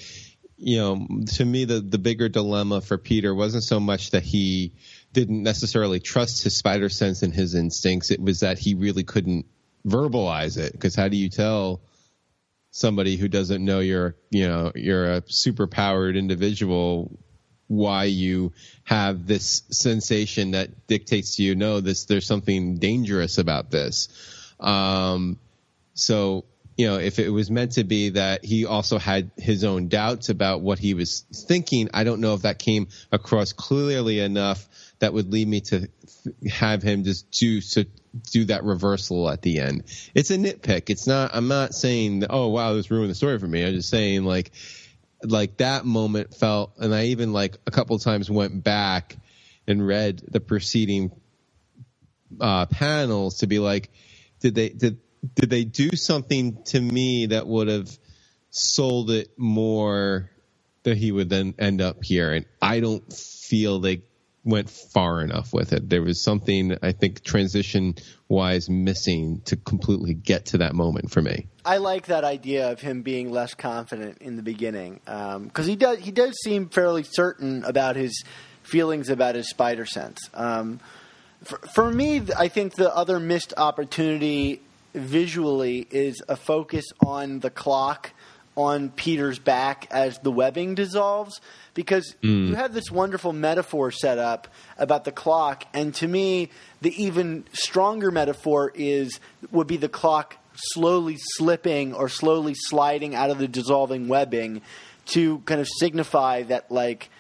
[0.57, 4.73] you know, to me the the bigger dilemma for Peter wasn't so much that he
[5.13, 8.11] didn't necessarily trust his spider sense and his instincts.
[8.11, 9.47] It was that he really couldn't
[9.87, 11.81] verbalize it because how do you tell
[12.71, 17.19] somebody who doesn't know you're you know you're a super powered individual
[17.67, 23.71] why you have this sensation that dictates to you no this there's something dangerous about
[23.71, 24.09] this
[24.59, 25.39] um
[25.93, 26.45] so
[26.77, 30.29] you know, if it was meant to be that he also had his own doubts
[30.29, 34.67] about what he was thinking, I don't know if that came across clearly enough
[34.99, 35.89] that would lead me to
[36.51, 37.85] have him just do so
[38.31, 39.85] do that reversal at the end.
[40.15, 40.91] It's a nitpick.
[40.91, 41.31] It's not.
[41.35, 43.65] I'm not saying, oh wow, this ruined the story for me.
[43.65, 44.51] I'm just saying like
[45.23, 49.17] like that moment felt, and I even like a couple times went back
[49.67, 51.13] and read the preceding
[52.41, 53.91] uh, panels to be like,
[54.41, 54.99] did they did
[55.35, 57.91] did they do something to me that would have
[58.51, 60.31] sold it more
[60.83, 62.33] that he would then end up here?
[62.33, 64.03] And I don't feel they
[64.45, 65.89] went far enough with it.
[65.89, 67.95] There was something I think transition
[68.29, 71.47] wise missing to completely get to that moment for me.
[71.65, 75.77] I like that idea of him being less confident in the beginning because um, he
[75.77, 78.23] does he does seem fairly certain about his
[78.63, 80.29] feelings about his spider sense.
[80.35, 80.81] Um,
[81.43, 84.61] for, for me, I think the other missed opportunity
[84.95, 88.13] visually is a focus on the clock
[88.57, 91.41] on Peter's back as the webbing dissolves
[91.75, 92.49] because mm.
[92.49, 94.47] you have this wonderful metaphor set up
[94.79, 99.19] about the clock and to me the even stronger metaphor is
[99.51, 104.63] would be the clock slowly slipping or slowly sliding out of the dissolving webbing
[105.07, 107.11] to kind of signify that like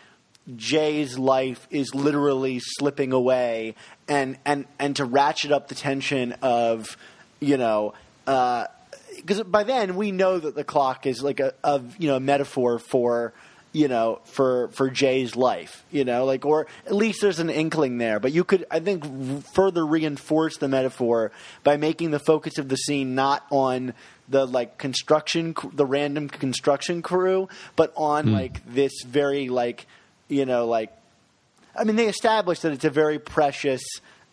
[0.57, 3.75] Jay's life is literally slipping away
[4.09, 6.97] and and and to ratchet up the tension of
[7.45, 11.83] you know, because uh, by then we know that the clock is like a, a
[11.99, 13.33] you know a metaphor for
[13.73, 17.99] you know for for Jay's life, you know, like or at least there's an inkling
[17.99, 18.19] there.
[18.21, 22.77] But you could I think further reinforce the metaphor by making the focus of the
[22.77, 23.93] scene not on
[24.29, 28.33] the like construction the random construction crew, but on mm.
[28.33, 29.87] like this very like
[30.29, 30.91] you know like
[31.77, 33.83] I mean they established that it's a very precious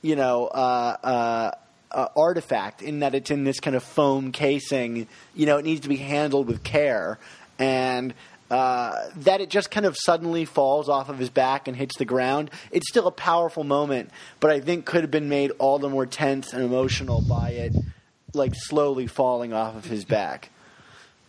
[0.02, 1.52] you know uh, uh,
[1.94, 5.08] uh, artifact in that it's in this kind of foam casing.
[5.36, 7.20] You know, it needs to be handled with care,
[7.60, 8.14] and
[8.50, 12.06] uh, that it just kind of suddenly falls off of his back and hits the
[12.06, 12.52] ground.
[12.72, 16.06] It's still a powerful moment, but I think could have been made all the more
[16.06, 17.74] tense and emotional by it,
[18.34, 20.50] like slowly falling off of his back.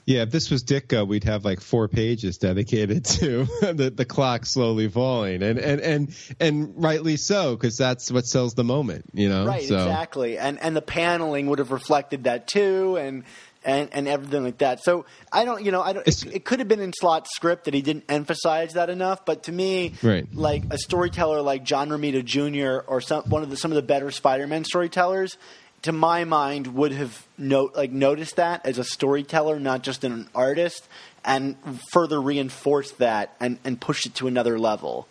[0.04, 4.46] Yeah, if this was Ditko, we'd have like four pages dedicated to the, the clock
[4.46, 9.28] slowly falling, and and and and rightly so, because that's what sells the moment, you
[9.28, 9.46] know.
[9.46, 9.76] Right, so.
[9.76, 13.22] exactly, and and the paneling would have reflected that too, and
[13.64, 14.82] and and everything like that.
[14.82, 16.06] So I don't, you know, I don't.
[16.06, 19.44] It, it, could have been in Slott script that he didn't emphasize that enough, but
[19.44, 20.26] to me, right.
[20.34, 22.84] like a storyteller like John Romita Jr.
[22.86, 25.38] or some one of the some of the better Spider-Man storytellers,
[25.82, 30.88] to my mind, would have like noticed that as a storyteller, not just an artist,
[31.24, 31.56] and
[31.92, 35.08] further reinforced that and, and pushed it to another level.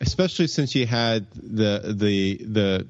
[0.00, 2.86] Especially since you had the the the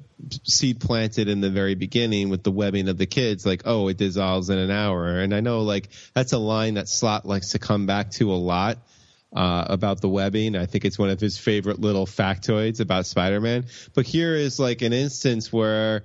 [0.47, 3.97] seed planted in the very beginning with the webbing of the kids, like oh, it
[3.97, 7.59] dissolves in an hour, and I know like that's a line that Slott likes to
[7.59, 8.79] come back to a lot.
[9.35, 10.55] Uh, about the webbing.
[10.55, 13.65] I think it's one of his favorite little factoids about Spider-Man.
[13.95, 16.03] But here is like an instance where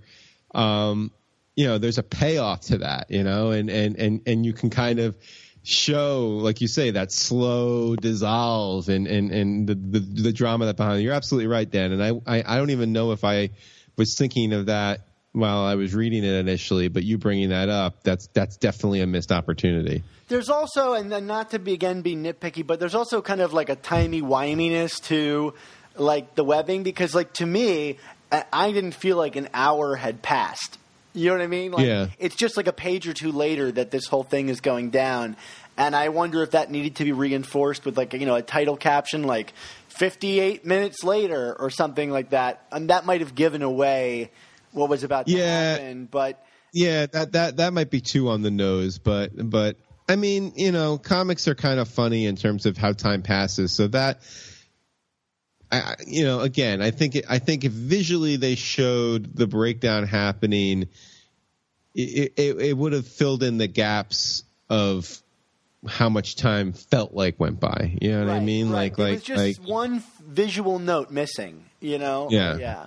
[0.59, 1.13] um,
[1.55, 4.71] you know, there's a payoff to that, you know, and, and, and, and you can
[4.71, 5.17] kind of
[5.63, 10.77] show, like you say, that slow dissolve and, and, and the, the, the drama that
[10.77, 11.03] behind it.
[11.03, 11.93] You're absolutely right, Dan.
[11.93, 13.51] And I, I, I don't even know if I
[13.97, 15.01] was thinking of that
[15.33, 19.07] while I was reading it initially, but you bringing that up, that's, that's definitely a
[19.07, 20.03] missed opportunity.
[20.29, 23.53] There's also, and then not to be again be nitpicky, but there's also kind of
[23.53, 25.55] like a timey wiminess to
[25.97, 27.99] like the webbing because like to me
[28.31, 30.79] I didn't feel like an hour had passed.
[31.15, 31.73] You know what I mean?
[31.73, 32.07] Like, yeah.
[32.19, 35.37] It's just like a page or two later that this whole thing is going down,
[35.77, 38.77] and I wonder if that needed to be reinforced with like you know a title
[38.77, 39.53] caption like
[39.89, 44.31] 58 minutes later or something like that, and that might have given away
[44.73, 45.73] what was about to yeah.
[45.73, 46.07] happen.
[46.11, 49.77] But yeah, that that that might be too on the nose, but but
[50.09, 53.73] I mean, you know, comics are kind of funny in terms of how time passes,
[53.73, 54.21] so that
[55.71, 60.89] I, you know, again, I think I think if visually they showed the breakdown happening,
[61.95, 65.23] it, it, it would have filled in the gaps of
[65.87, 67.97] how much time felt like went by.
[68.01, 68.71] You know what right, I mean?
[68.71, 68.91] Right.
[68.91, 71.65] Like, like, was just like one visual note missing.
[71.81, 72.29] You know?
[72.31, 72.57] Yeah.
[72.57, 72.87] Yeah.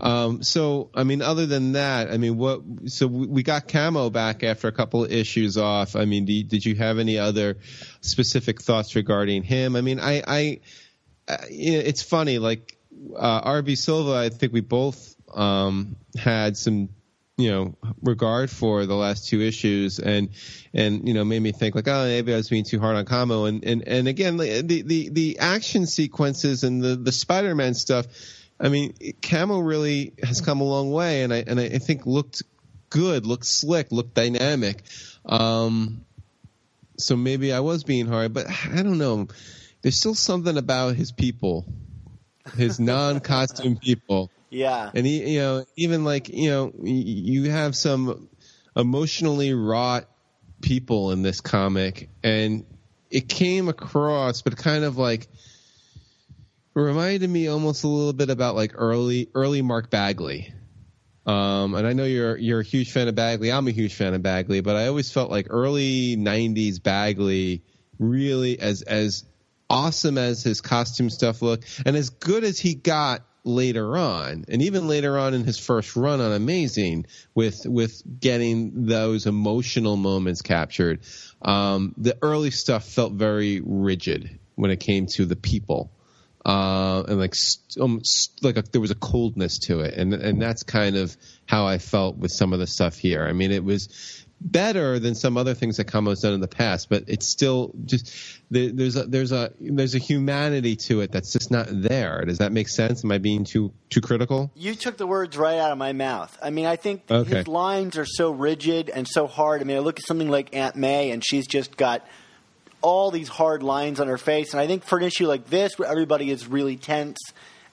[0.00, 2.62] Um, so, I mean, other than that, I mean, what?
[2.86, 5.96] So we got Camo back after a couple of issues off.
[5.96, 7.58] I mean, did, did you have any other
[8.00, 9.76] specific thoughts regarding him?
[9.76, 10.60] I mean, I, I
[11.28, 12.38] it's funny.
[12.38, 12.76] Like
[13.16, 16.90] uh, RB Silva, I think we both um, had some
[17.38, 20.28] you know regard for the last two issues and
[20.74, 23.06] and you know made me think like oh maybe I was being too hard on
[23.06, 28.06] Camo and and and again the the the action sequences and the the Spider-Man stuff
[28.60, 32.42] I mean Camo really has come a long way and I and I think looked
[32.92, 34.82] good, looked slick, looked dynamic.
[35.24, 36.04] Um,
[36.98, 39.28] so maybe I was being hard, but I don't know.
[39.82, 41.66] There's still something about his people,
[42.56, 44.30] his non-costume people.
[44.48, 44.90] Yeah.
[44.94, 48.28] And he, you know, even like you know, you have some
[48.76, 50.08] emotionally wrought
[50.60, 52.64] people in this comic, and
[53.10, 55.28] it came across, but kind of like
[56.74, 60.54] reminded me almost a little bit about like early early Mark Bagley.
[61.24, 63.52] Um, and I know you're you're a huge fan of Bagley.
[63.52, 67.62] I'm a huge fan of Bagley, but I always felt like early '90s Bagley
[67.98, 69.24] really as as
[69.72, 74.62] awesome as his costume stuff looked, and as good as he got later on, and
[74.62, 80.42] even later on in his first run on Amazing, with with getting those emotional moments
[80.42, 81.00] captured.
[81.40, 85.90] Um, the early stuff felt very rigid when it came to the people
[86.44, 87.34] uh, and like
[87.80, 88.02] um,
[88.42, 91.16] like a, there was a coldness to it, and and that's kind of
[91.46, 93.24] how I felt with some of the stuff here.
[93.24, 96.88] I mean, it was better than some other things that Camo's done in the past,
[96.88, 98.12] but it's still just
[98.50, 102.24] there's a there's a there's a humanity to it that's just not there.
[102.26, 103.04] Does that make sense?
[103.04, 104.50] Am I being too too critical?
[104.54, 106.36] You took the words right out of my mouth.
[106.42, 107.36] I mean, I think Okay.
[107.38, 109.60] his lines are so rigid and so hard.
[109.60, 112.06] I mean, I look at something like Aunt May, and she's just got
[112.80, 114.52] all these hard lines on her face.
[114.52, 117.16] And I think for an issue like this, where everybody is really tense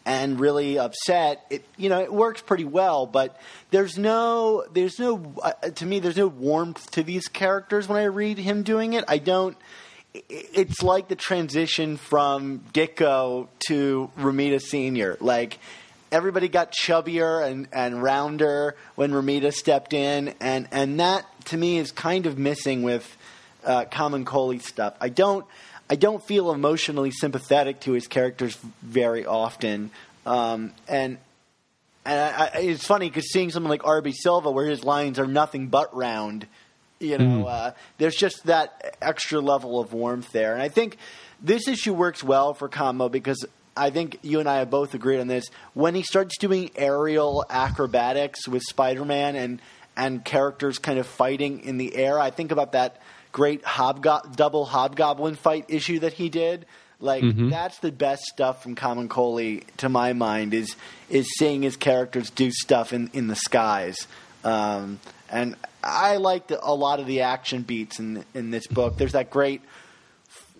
[0.10, 3.05] and really upset, it you know it works pretty well.
[3.05, 3.39] But
[3.70, 8.05] there's no there's no uh, to me there's no warmth to these characters when I
[8.05, 9.03] read him doing it.
[9.07, 9.55] I don't.
[10.28, 15.16] It's like the transition from Ditko to Romita Senior.
[15.22, 15.60] Like
[16.12, 21.78] everybody got chubbier and, and rounder when Romita stepped in, and and that to me
[21.78, 23.16] is kind of missing with
[23.64, 24.95] uh, Camuncoli stuff.
[24.99, 25.45] I don't
[25.90, 29.92] I don't feel emotionally sympathetic to his characters very often,
[30.26, 31.18] um, and
[32.06, 35.28] and I, I, it's funny because seeing someone like RB Silva, where his lines are
[35.28, 36.48] nothing but round,
[37.00, 40.54] you know, uh, there's just that extra level of warmth there.
[40.54, 40.98] And I think
[41.42, 45.20] this issue works well for Combo because I think you and I have both agreed
[45.20, 45.46] on this.
[45.74, 49.62] When he starts doing aerial acrobatics with Spider-Man and
[49.96, 53.02] and characters kind of fighting in the air, I think about that
[53.32, 56.66] great hobgo- double hobgoblin fight issue that he did.
[57.02, 60.76] Like that's the best stuff from Camuncoli, to my mind, is
[61.10, 64.06] is seeing his characters do stuff in, in the skies.
[64.44, 65.00] Um,
[65.30, 68.98] and I liked a lot of the action beats in in this book.
[68.98, 69.62] There's that great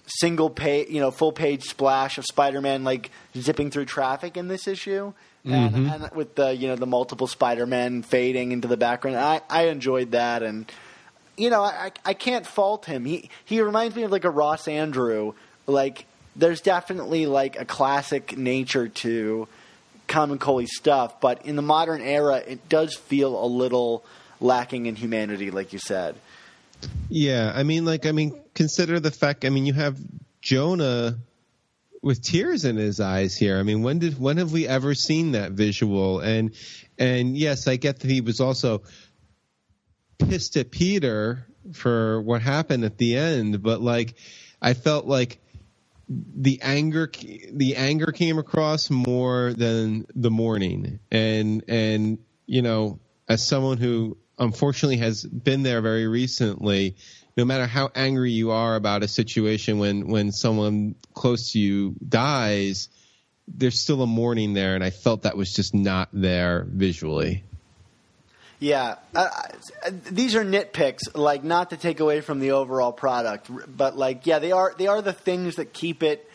[0.08, 4.68] single page, you know, full page splash of Spider-Man like zipping through traffic in this
[4.68, 5.14] issue,
[5.44, 9.18] and, and with the you know the multiple Spider-Men fading into the background.
[9.18, 10.72] I I enjoyed that, and
[11.40, 13.06] you know I I can't fault him.
[13.06, 15.34] He he reminds me of like a Ross Andru.
[15.66, 19.48] Like there's definitely like a classic nature to
[20.08, 24.04] Camuncoli stuff, but in the modern era, it does feel a little
[24.40, 26.16] lacking in humanity, like you said.
[27.10, 29.46] Yeah, I mean, like, I mean, consider the fact.
[29.46, 29.98] I mean, you have
[30.42, 31.18] Jonah
[32.02, 33.60] with tears in his eyes here.
[33.60, 36.20] I mean, when did when have we ever seen that visual?
[36.20, 36.54] And
[36.98, 38.84] and yes, I get that he was also
[40.20, 44.16] pissed at Peter for what happened at the end, but like,
[44.62, 45.42] I felt like
[46.10, 47.12] the anger
[47.52, 51.00] the anger came across more than the mourning.
[51.12, 56.96] And and you know as someone who unfortunately has been there very recently
[57.38, 61.96] no matter how angry you are about a situation when when someone close to you
[62.08, 62.90] dies
[63.48, 67.44] there's still a mourning there and i felt that was just not there visually
[68.60, 69.30] Yeah, uh,
[69.86, 71.16] uh, these are nitpicks.
[71.16, 74.88] Like not to take away from the overall product, but like yeah, they are they
[74.88, 76.30] are the things that keep it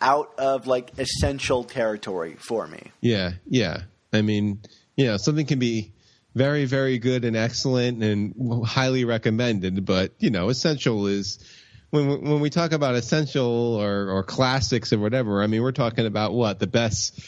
[0.00, 2.90] out of like essential territory for me.
[3.00, 3.82] Yeah, yeah.
[4.12, 4.60] I mean,
[4.96, 5.92] you know, something can be
[6.34, 11.38] very, very good and excellent and highly recommended, but you know, essential is
[11.90, 15.42] when we, when we talk about essential or, or classics or whatever.
[15.42, 17.20] I mean, we're talking about what the best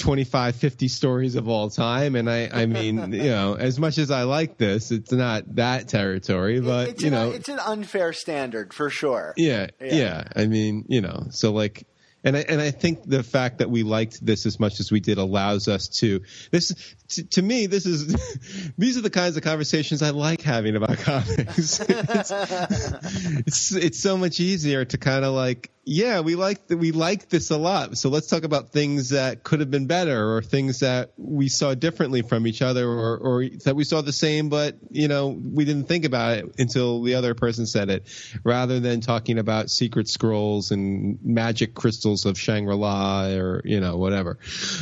[0.00, 2.16] 25, 50 stories of all time.
[2.16, 5.86] And I, I mean, you know, as much as I like this, it's not that
[5.88, 9.34] territory, but it's you an, know, it's an unfair standard for sure.
[9.36, 9.94] yeah, Yeah.
[9.94, 11.86] yeah, I mean, you know, so like,
[12.22, 15.00] and I and I think the fact that we liked this as much as we
[15.00, 16.20] did allows us to
[16.50, 16.74] this
[17.08, 18.08] to, to me this is
[18.76, 21.80] these are the kinds of conversations I like having about comics.
[21.80, 22.30] it's,
[23.46, 27.28] it's it's so much easier to kind of like yeah, we like th- we like
[27.28, 27.96] this a lot.
[27.96, 31.74] So let's talk about things that could have been better, or things that we saw
[31.74, 35.64] differently from each other, or, or that we saw the same, but you know we
[35.64, 38.06] didn't think about it until the other person said it.
[38.44, 43.96] Rather than talking about secret scrolls and magic crystals of Shangri La, or you know
[43.96, 44.38] whatever.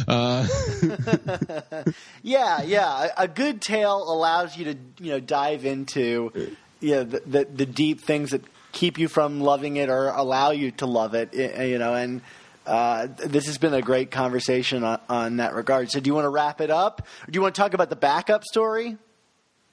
[0.06, 0.46] Uh,
[2.22, 3.08] Yeah, yeah.
[3.16, 7.66] A, good tale allows you to you know dive into you know, the, the the
[7.66, 8.42] deep things that
[8.78, 11.34] keep you from loving it or allow you to love it.
[11.34, 12.20] You know, and
[12.64, 15.90] uh, this has been a great conversation on, on that regard.
[15.90, 17.90] So, do you want to wrap it up, or do you want to talk about
[17.90, 18.96] the backup story?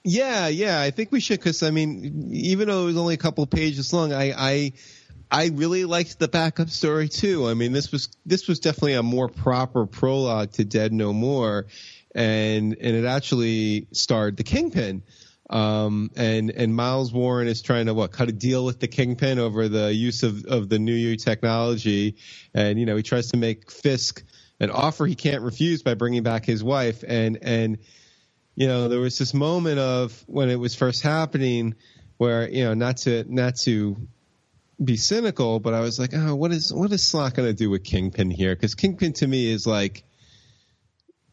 [0.04, 3.18] Yeah, yeah, I think we should because I mean, even though it was only a
[3.18, 4.74] couple pages long, I, I,
[5.32, 7.48] I really liked the backup story too.
[7.48, 11.66] I mean, this was this was definitely a more proper prologue to Dead No More,
[12.14, 15.04] and and it actually starred the Kingpin.
[15.50, 19.38] Um, and and Miles Warren is trying to what cut a deal with the Kingpin
[19.38, 22.16] over the use of of the new technology,
[22.54, 24.24] and you know he tries to make Fisk
[24.60, 27.78] an offer he can't refuse by bringing back his wife, and and
[28.56, 31.76] you know, there was this moment of when it was first happening
[32.18, 33.98] where, you know, not to, not to
[34.84, 37.70] be cynical, but I was like, oh, what is, what is Slott going to do
[37.70, 38.56] with Kingpin here?
[38.56, 40.04] Cause Kingpin to me is like,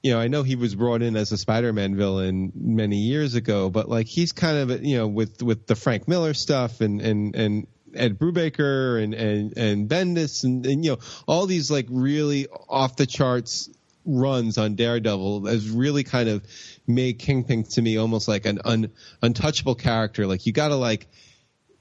[0.03, 3.71] you know, I know he was brought in as a Spider-Man villain many years ago,
[3.71, 7.37] but like he's kind of, you know, with, with the Frank Miller stuff and, and,
[7.37, 12.47] and, Ed Brubaker and, and, and Bendis and, and, you know, all these like really
[12.69, 13.69] off the charts
[14.05, 16.43] runs on Daredevil has really kind of
[16.87, 18.91] made Kingpin to me almost like an un,
[19.21, 20.27] untouchable character.
[20.27, 21.07] Like you got to like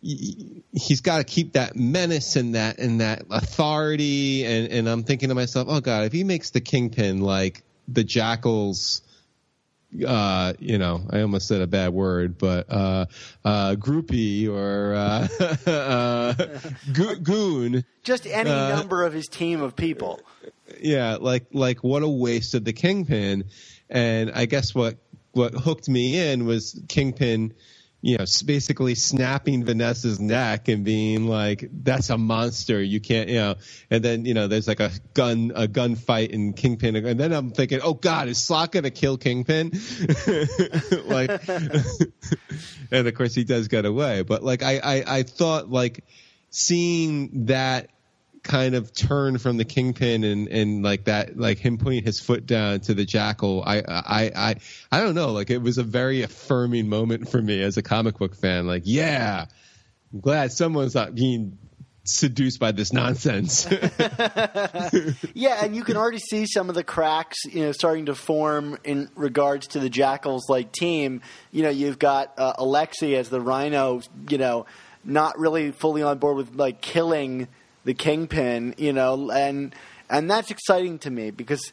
[0.02, 4.46] he's got to keep that menace and that and that authority.
[4.46, 8.04] And and I'm thinking to myself, oh god, if he makes the Kingpin like the
[8.04, 9.02] Jackals.
[10.08, 13.08] Uh, you know, I almost said a bad word, but uh,
[13.44, 15.28] uh, groupie or uh,
[15.70, 16.34] uh,
[16.94, 17.84] go- goon.
[18.04, 20.22] Just any Uh, number of his team of people.
[20.80, 23.46] yeah, like like what a waste of the Kingpin.
[23.90, 24.96] And I guess what
[25.34, 27.54] what hooked me in was Kingpin,
[28.02, 32.82] you know, basically snapping Vanessa's neck and being like, "That's a monster.
[32.82, 33.56] You can't," you know.
[33.91, 37.52] And then you know, there's like a gun a gunfight in Kingpin, and then I'm
[37.52, 39.72] thinking, "Oh God, is Slott gonna kill Kingpin?"
[41.06, 41.47] like,
[42.91, 44.24] and of course he does get away.
[44.24, 46.04] But like, I I, I thought like
[46.49, 47.91] seeing that
[48.44, 52.46] kind of turn from the kingpin and and like that like him putting his foot
[52.46, 54.56] down to the jackal I I I
[54.92, 55.32] I don't know.
[55.32, 58.68] Like it was a very affirming moment for me as a comic book fan.
[58.68, 59.46] Like yeah
[60.14, 61.58] I'm glad someone's not being
[62.04, 63.68] seduced by this nonsense.
[65.34, 68.78] Yeah, and you can already see some of the cracks, you know, starting to form
[68.84, 71.22] in regards to the Jackals like team.
[71.52, 74.66] You know, you've got uh, Alexi as the Rhino, you know,
[75.04, 77.48] not really fully on board with like killing
[77.84, 79.74] the Kingpin, you know, and
[80.10, 81.72] and that's exciting to me because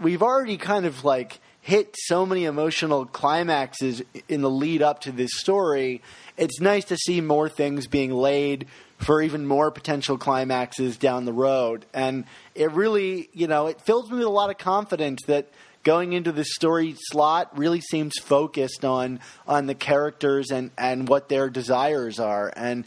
[0.00, 5.12] we've already kind of like hit so many emotional climaxes in the lead up to
[5.12, 6.02] this story.
[6.36, 8.66] It's nice to see more things being laid
[8.98, 11.86] for even more potential climaxes down the road.
[11.94, 15.48] And it really, you know, it fills me with a lot of confidence that
[15.84, 21.28] going into this story Slott really seems focused on on the characters and and what
[21.28, 22.52] their desires are.
[22.56, 22.84] And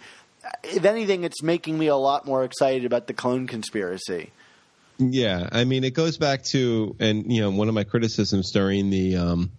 [0.63, 4.31] if anything, it's making me a lot more excited about the clone conspiracy.
[4.99, 8.89] Yeah, I mean, it goes back to, and you know, one of my criticisms during
[8.89, 9.51] the um,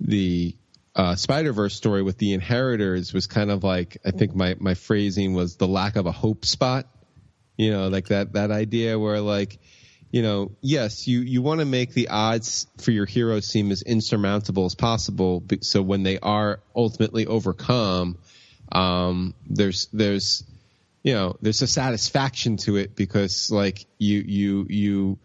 [0.00, 0.54] the
[0.94, 4.74] uh, Spider Verse story with the Inheritors was kind of like, I think my my
[4.74, 6.86] phrasing was the lack of a hope spot.
[7.56, 9.58] You know, like that that idea where like,
[10.12, 13.82] you know, yes, you you want to make the odds for your heroes seem as
[13.82, 18.16] insurmountable as possible, so when they are ultimately overcome,
[18.72, 20.44] um, there's there's
[21.02, 25.18] you know there's a satisfaction to it because like you you you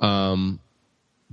[0.00, 0.60] um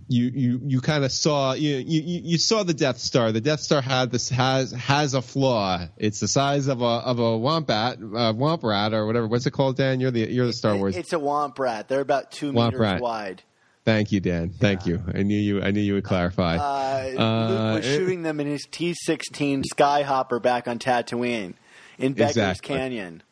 [0.09, 3.31] you you you kind of saw you, you you saw the Death Star.
[3.31, 5.87] The Death Star had this has has a flaw.
[5.97, 9.27] It's the size of a of a wombat, uh, womp rat or whatever.
[9.27, 9.99] What's it called, Dan?
[9.99, 10.95] You're the you're the Star Wars.
[10.95, 11.87] It's a womp rat.
[11.87, 13.01] They're about two Womp meters rat.
[13.01, 13.43] wide.
[13.87, 14.49] Thank you, Dan.
[14.49, 15.01] Thank you.
[15.15, 15.61] I knew you.
[15.61, 16.57] I knew you would clarify.
[16.57, 21.53] Uh, Luke Uh, was it- shooting them in his T-16 Skyhopper back on Tatooine
[21.97, 22.75] in Beggars Exactly.
[22.75, 23.23] Canyon,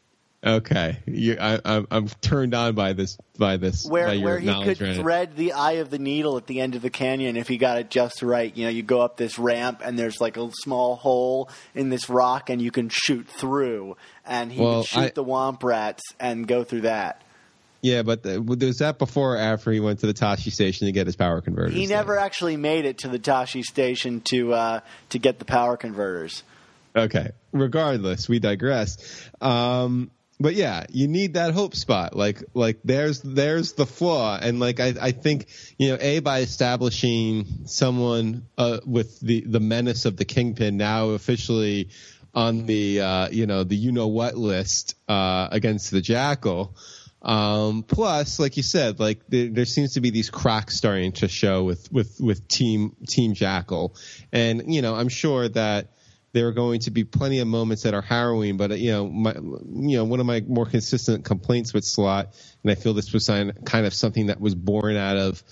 [0.46, 4.40] okay, you, I, I'm I'm turned on by this by this where by your where
[4.40, 7.50] he could thread the eye of the needle at the end of the canyon if
[7.50, 8.56] he got it just right.
[8.56, 12.10] You know, you go up this ramp and there's like a small hole in this
[12.10, 16.02] rock and you can shoot through, and he Well, would shoot I- the womp rats
[16.18, 17.22] and go through that.
[17.86, 20.92] Yeah, but the, was that before or after he went to the Tosche station to
[20.92, 21.76] get his power converters?
[21.76, 24.80] He never actually made it to the Tosche station to uh,
[25.10, 26.42] to get the power converters.
[26.96, 27.30] Okay.
[27.52, 29.30] Regardless, we digress.
[29.40, 30.10] Um,
[30.40, 32.16] but yeah, you need that hope spot.
[32.16, 35.46] Like like there's there's the flaw, and like I I think
[35.78, 41.10] you know a by establishing someone uh, with the the menace of the kingpin now
[41.10, 41.90] officially
[42.34, 46.76] on the uh, you know the you know what list uh, against the jackal.
[47.26, 51.28] Um, plus, like you said, like there, there, seems to be these cracks starting to
[51.28, 53.96] show with with with team team Jackal,
[54.32, 55.88] and you know I'm sure that
[56.34, 58.58] there are going to be plenty of moments that are harrowing.
[58.58, 62.72] But you know, my, you know, one of my more consistent complaints with Slott, and
[62.72, 65.44] I feel this was kind of something that was born out of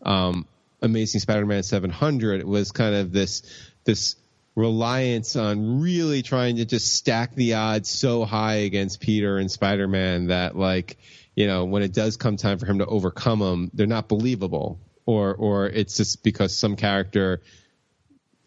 [0.00, 0.46] um,
[0.80, 2.40] Amazing Spider-Man 700.
[2.40, 3.42] It was kind of this
[3.84, 4.16] this
[4.58, 10.26] reliance on really trying to just stack the odds so high against Peter and Spider-Man
[10.26, 10.98] that like
[11.36, 14.80] you know, when it does come time for him to overcome them, they're not believable,
[15.06, 17.42] or or it's just because some character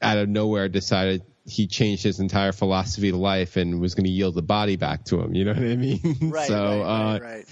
[0.02, 4.12] out of nowhere decided he changed his entire philosophy of life and was going to
[4.12, 5.34] yield the body back to him.
[5.34, 6.18] You know what I mean?
[6.22, 6.48] Right.
[6.50, 7.46] so, right, uh, right,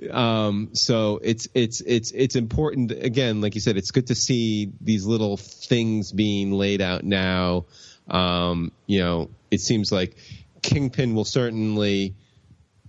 [0.00, 0.10] right.
[0.10, 4.72] Um, so it's it's it's it's important again, like you said, it's good to see
[4.80, 7.66] these little things being laid out now.
[8.08, 10.16] Um, you know, it seems like
[10.62, 12.14] Kingpin will certainly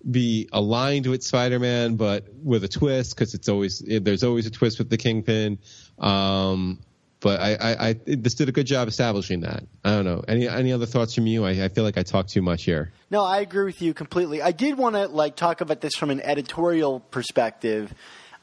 [0.09, 4.79] be aligned with Spider-Man, but with a twist because it's always there's always a twist
[4.79, 5.59] with the Kingpin.
[5.97, 6.79] Um,
[7.21, 9.63] but I, I, I, this did a good job establishing that.
[9.83, 10.23] I don't know.
[10.27, 11.45] Any any other thoughts from you?
[11.45, 12.93] I, I feel like I talked too much here.
[13.11, 14.41] No, I agree with you completely.
[14.41, 17.93] I did want to like talk about this from an editorial perspective.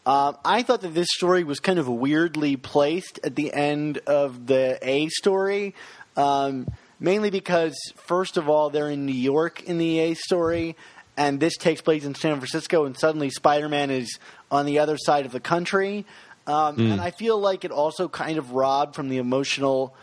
[0.05, 4.47] Um, I thought that this story was kind of weirdly placed at the end of
[4.47, 5.74] the A story.
[6.17, 6.67] Um,
[6.99, 10.77] mainly because, first of all, they're in New York in the A story,
[11.17, 14.19] and this takes place in San Francisco, and suddenly Spider Man is
[14.51, 16.07] on the other side of the country.
[16.47, 16.93] Um, mm.
[16.93, 19.95] And I feel like it also kind of robbed from the emotional,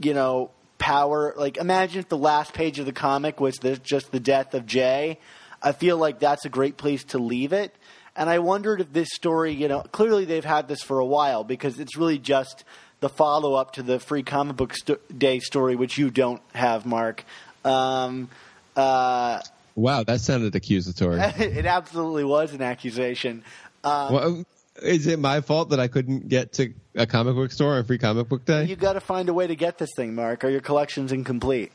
[0.00, 1.34] you know, power.
[1.36, 4.66] Like, imagine if the last page of the comic was the, just the death of
[4.66, 5.18] Jay.
[5.62, 7.74] I feel like that's a great place to leave it.
[8.16, 11.42] And I wondered if this story, you know, clearly they've had this for a while
[11.42, 12.64] because it's really just
[13.00, 16.86] the follow up to the free comic book st- day story, which you don't have,
[16.86, 17.24] Mark.
[17.64, 18.28] Um,
[18.76, 19.40] uh,
[19.76, 21.20] Wow, that sounded accusatory.
[21.38, 23.42] it absolutely was an accusation.
[23.82, 24.44] Um, well,
[24.82, 27.98] is it my fault that I couldn't get to a comic book store on Free
[27.98, 28.64] Comic Book Day?
[28.64, 31.72] You got to find a way to get this thing, Mark, or your collection's incomplete.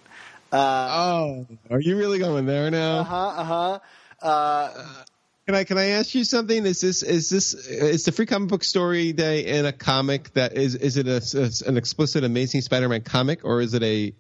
[0.52, 3.00] Uh, oh, are you really going there now?
[3.00, 3.80] Uh-huh, uh-huh.
[4.22, 5.04] Uh,
[5.50, 6.64] can I can I ask you something?
[6.64, 10.56] Is this is this is the Free Comic Book Story Day in a comic that
[10.56, 14.14] is is it a, an explicit Amazing Spider-Man comic or is it a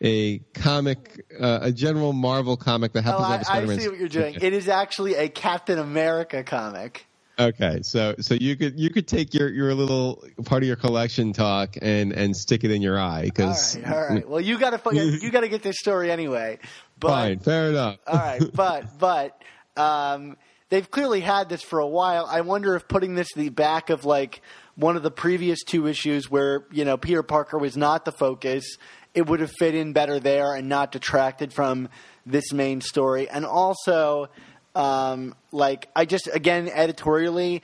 [0.00, 3.76] a comic, uh, a general Marvel comic that happens oh, to have Spider-Man.
[3.76, 4.36] I see what you're doing.
[4.40, 7.06] It is actually a Captain America comic.
[7.40, 11.32] Okay, so so you could you could take your your little part of your collection
[11.32, 14.28] talk and and stick it in your eye because all right, all right.
[14.28, 16.60] Well, you got to you got to get this story anyway.
[17.00, 17.96] But, Fine, fair enough.
[18.06, 19.42] all right, but but
[19.76, 20.36] um,
[20.72, 22.26] they've clearly had this for a while.
[22.26, 24.40] I wonder if putting this the back of like
[24.74, 28.78] one of the previous two issues where you know Peter Parker was not the focus
[29.14, 31.90] it would have fit in better there and not detracted from
[32.24, 33.28] this main story.
[33.28, 34.30] And also,
[34.74, 37.62] um, like I just again editorially,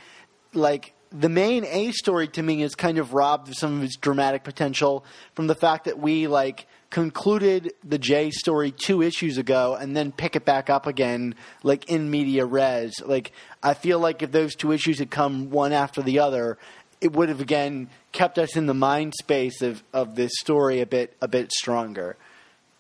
[0.53, 3.97] like the main A story to me is kind of robbed of some of its
[3.97, 9.77] dramatic potential from the fact that we like concluded the J story two issues ago
[9.79, 12.95] and then pick it back up again like in media res.
[13.05, 13.33] Like
[13.63, 16.59] I feel like if those two issues had come one after the other,
[17.01, 20.87] it would have again kept us in the mind space of, of this story a
[20.87, 22.17] bit a bit stronger.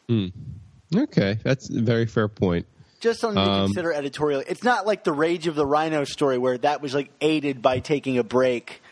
[0.09, 0.33] Mm.
[0.97, 2.67] Okay, that's a very fair point.
[3.01, 4.45] Just something to um, consider editorially.
[4.49, 7.79] It's not like the Rage of the Rhino story where that was like aided by
[7.79, 8.83] taking a break,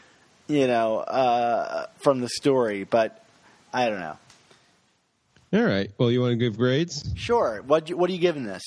[0.46, 2.84] you know, uh, from the story.
[2.84, 3.24] But
[3.72, 4.18] I don't know.
[5.56, 5.90] All right.
[5.96, 7.10] Well, you want to give grades?
[7.16, 7.62] Sure.
[7.66, 8.62] What what are you giving this?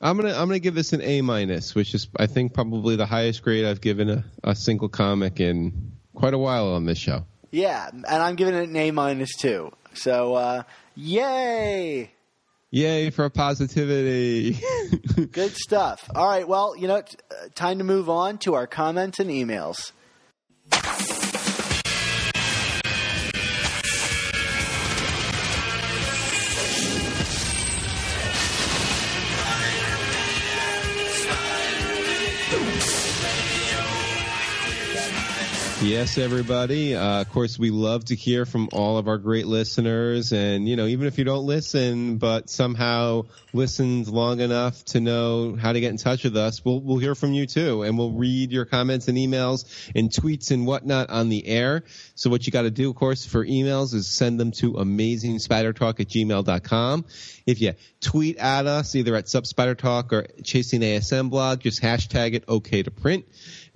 [0.00, 3.06] I'm gonna I'm gonna give this an A minus, which is I think probably the
[3.06, 7.24] highest grade I've given a, a single comic in quite a while on this show.
[7.52, 9.72] Yeah, and I'm giving it an A minus too.
[9.94, 10.62] So uh,
[10.96, 12.10] yay!
[12.72, 14.58] Yay for positivity.
[15.30, 16.10] Good stuff.
[16.12, 17.04] All right, well, you know, uh,
[17.54, 19.92] time to move on to our comments and emails.
[35.86, 36.96] Yes, everybody.
[36.96, 40.32] Uh, of course, we love to hear from all of our great listeners.
[40.32, 45.54] And, you know, even if you don't listen, but somehow listened long enough to know
[45.54, 47.84] how to get in touch with us, we'll, we'll hear from you too.
[47.84, 49.64] And we'll read your comments and emails
[49.94, 51.84] and tweets and whatnot on the air.
[52.16, 56.00] So what you got to do, of course, for emails is send them to amazingspidertalk
[56.00, 57.04] at gmail.com.
[57.46, 62.48] If you tweet at us, either at supspidertalk or chasing ASM blog, just hashtag it
[62.48, 63.24] okay to print.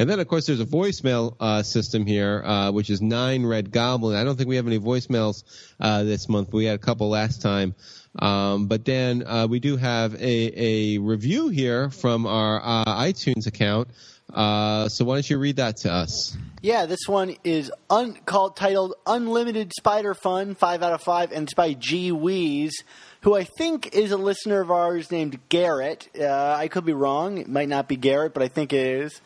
[0.01, 3.71] And then, of course, there's a voicemail uh, system here, uh, which is Nine Red
[3.71, 4.17] Goblin.
[4.17, 5.45] I don't think we have any voicemails
[5.79, 6.55] uh, this month.
[6.55, 7.75] We had a couple last time.
[8.19, 13.47] Um, but then uh, we do have a, a review here from our uh, iTunes
[13.47, 13.89] account.
[14.33, 16.35] Uh, so why don't you read that to us?
[16.63, 21.43] Yeah, this one is un- called titled "Unlimited Spider Fun," five out of five, and
[21.43, 22.73] it's by G Weeze,
[23.21, 26.09] who I think is a listener of ours named Garrett.
[26.19, 29.21] Uh, I could be wrong; it might not be Garrett, but I think it is.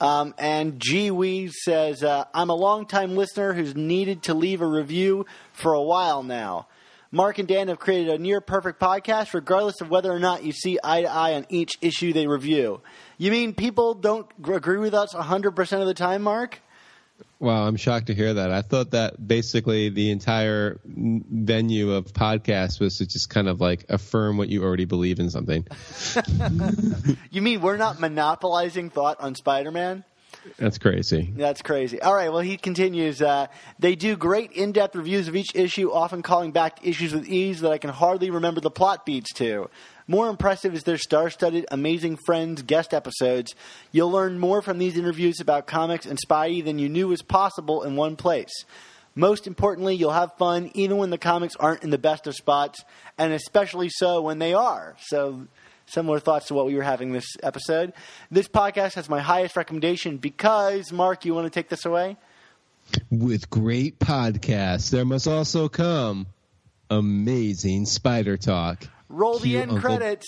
[0.00, 4.66] Um, and G Wee says, uh, "I'm a longtime listener who's needed to leave a
[4.66, 6.66] review for a while now."
[7.12, 10.52] Mark and Dan have created a near perfect podcast, regardless of whether or not you
[10.52, 12.80] see eye to eye on each issue they review.
[13.16, 16.60] You mean people don't agree with us 100% of the time, Mark?
[17.38, 18.50] Wow, I'm shocked to hear that.
[18.50, 23.84] I thought that basically the entire venue of podcasts was to just kind of like
[23.90, 25.66] affirm what you already believe in something.
[27.30, 30.04] You mean we're not monopolizing thought on Spider Man?
[30.58, 31.32] That's crazy.
[31.36, 32.00] That's crazy.
[32.00, 33.20] All right, well, he continues.
[33.20, 33.48] Uh,
[33.78, 37.60] they do great in depth reviews of each issue, often calling back issues with ease
[37.60, 39.68] that I can hardly remember the plot beats to.
[40.08, 43.56] More impressive is their star studded Amazing Friends guest episodes.
[43.90, 47.82] You'll learn more from these interviews about comics and Spidey than you knew was possible
[47.82, 48.64] in one place.
[49.16, 52.84] Most importantly, you'll have fun even when the comics aren't in the best of spots,
[53.18, 54.94] and especially so when they are.
[55.06, 55.48] So,
[55.86, 57.92] similar thoughts to what we were having this episode.
[58.30, 62.16] This podcast has my highest recommendation because, Mark, you want to take this away?
[63.10, 66.26] With great podcasts, there must also come
[66.90, 68.86] amazing spider talk.
[69.08, 70.26] Roll the end Uncle- credits.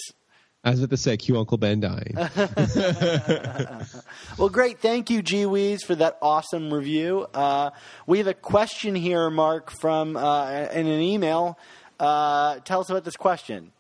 [0.65, 2.15] I was about to say, cue Uncle Ben dying.
[4.39, 4.81] Well, great.
[4.81, 7.27] Thank you, G Weeze, for that awesome review.
[7.35, 7.71] Uh,
[8.07, 11.59] we have a question here, Mark, from uh, in an email.
[11.99, 13.73] Uh, tell us about this question.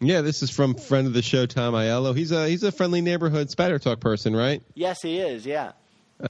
[0.00, 2.16] yeah, this is from friend of the show, Tom Aiello.
[2.16, 4.62] He's a he's a friendly neighborhood spider talk person, right?
[4.74, 5.44] Yes, he is.
[5.44, 5.72] Yeah.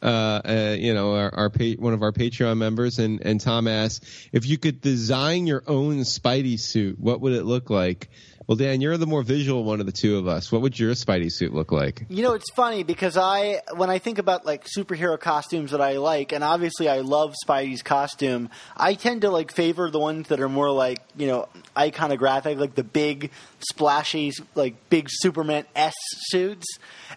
[0.02, 3.66] Uh, uh, you know, our, our pa- one of our Patreon members, and, and Tom
[3.68, 8.08] asked if you could design your own Spidey suit, what would it look like?
[8.46, 10.50] Well, Dan, you're the more visual one of the two of us.
[10.50, 12.06] What would your Spidey suit look like?
[12.08, 15.98] You know, it's funny because I, when I think about like superhero costumes that I
[15.98, 20.40] like, and obviously I love Spidey's costume, I tend to like favor the ones that
[20.40, 25.94] are more like, you know, iconographic, like the big, splashy, like big Superman S
[26.28, 26.66] suits.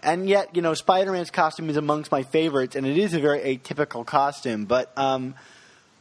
[0.03, 3.19] And yet, you know, Spider Man's costume is amongst my favorites, and it is a
[3.19, 4.65] very atypical costume.
[4.65, 5.35] But, um,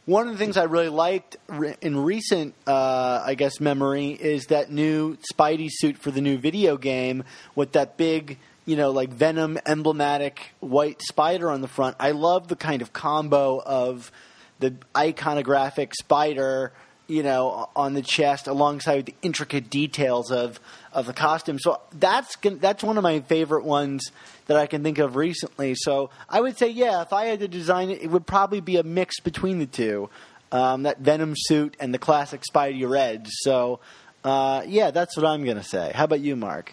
[0.05, 4.45] one of the things I really liked re- in recent, uh, I guess, memory is
[4.47, 7.23] that new Spidey suit for the new video game
[7.55, 11.95] with that big, you know, like Venom emblematic white spider on the front.
[11.99, 14.11] I love the kind of combo of
[14.59, 16.73] the iconographic spider,
[17.11, 20.61] you know, on the chest alongside the intricate details of,
[20.93, 21.59] of the costume.
[21.59, 24.13] So that's that's one of my favorite ones
[24.47, 25.75] that I can think of recently.
[25.75, 28.77] So I would say, yeah, if I had to design it, it would probably be
[28.77, 30.09] a mix between the two,
[30.53, 33.27] um, that Venom suit and the classic Spidey red.
[33.29, 33.81] So
[34.23, 35.91] uh, yeah, that's what I'm gonna say.
[35.93, 36.71] How about you, Mark?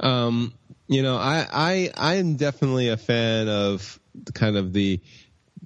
[0.00, 0.54] Um,
[0.88, 4.00] you know, I, I I am definitely a fan of
[4.32, 4.98] kind of the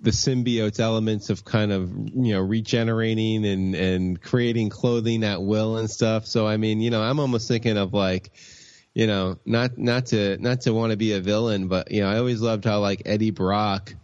[0.00, 5.76] the symbiote elements of kind of you know regenerating and and creating clothing at will
[5.76, 6.26] and stuff.
[6.26, 8.30] So I mean, you know, I'm almost thinking of like
[8.96, 12.08] you know, not not to not to want to be a villain, but you know,
[12.08, 13.94] I always loved how like Eddie Brock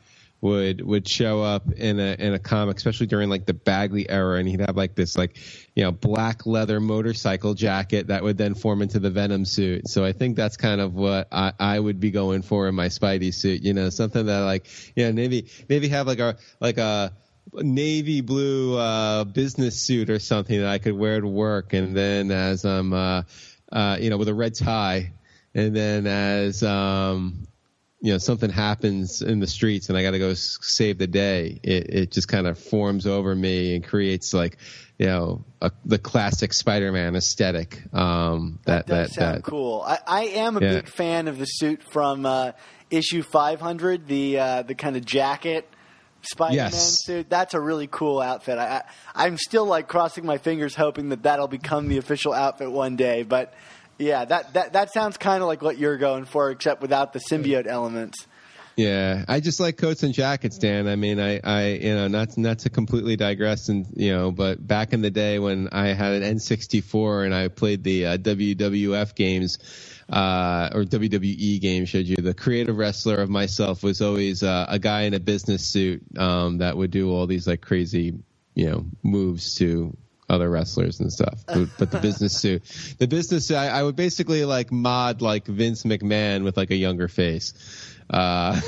[0.42, 4.38] would would show up in a in a comic, especially during like the Bagley era,
[4.38, 5.38] and he'd have like this like
[5.74, 9.88] you know black leather motorcycle jacket that would then form into the Venom suit.
[9.88, 12.88] So I think that's kind of what I, I would be going for in my
[12.88, 13.62] Spidey suit.
[13.62, 17.14] You know, something that like you know maybe maybe have like a like a
[17.54, 22.30] navy blue uh business suit or something that I could wear to work, and then
[22.30, 23.22] as I'm uh
[23.72, 25.12] uh, you know, with a red tie.
[25.54, 27.46] And then as, um,
[28.04, 31.60] you know, something happens in the streets and I got to go save the day,
[31.62, 34.58] it, it just kind of forms over me and creates like,
[34.98, 37.80] you know, a, the classic Spider-Man aesthetic.
[37.94, 39.82] Um, that, does that, sound that, cool.
[39.86, 40.72] I, I am a Yeah.
[40.74, 42.52] big fan of the suit from uh,
[42.90, 45.68] issue 500, the uh, the kind of jacket
[46.22, 47.04] Spider-Man Yes.
[47.04, 47.30] suit.
[47.30, 48.58] That's a really cool outfit.
[48.58, 48.82] I,
[49.14, 52.96] I I'm still like crossing my fingers, hoping that that'll become the official outfit one
[52.96, 53.22] day.
[53.22, 53.54] But
[54.02, 57.20] yeah, that that that sounds kind of like what you're going for, except without the
[57.20, 58.26] symbiote elements.
[58.76, 60.88] Yeah, I just like coats and jackets, Dan.
[60.88, 64.66] I mean, I, I, you know, not not to completely digress, and you know, but
[64.66, 69.14] back in the day when I had an N64 and I played the uh, WWF
[69.14, 69.58] games
[70.08, 74.78] uh, or WWE games, showed you the creative wrestler of myself was always uh, a
[74.78, 78.14] guy in a business suit um, that would do all these like crazy,
[78.54, 79.96] you know, moves to
[80.32, 81.38] other wrestlers and stuff.
[81.46, 82.62] But, but the business suit,
[82.98, 87.06] the business, I, I would basically like mod like Vince McMahon with like a younger
[87.08, 87.52] face.
[88.10, 88.60] Uh,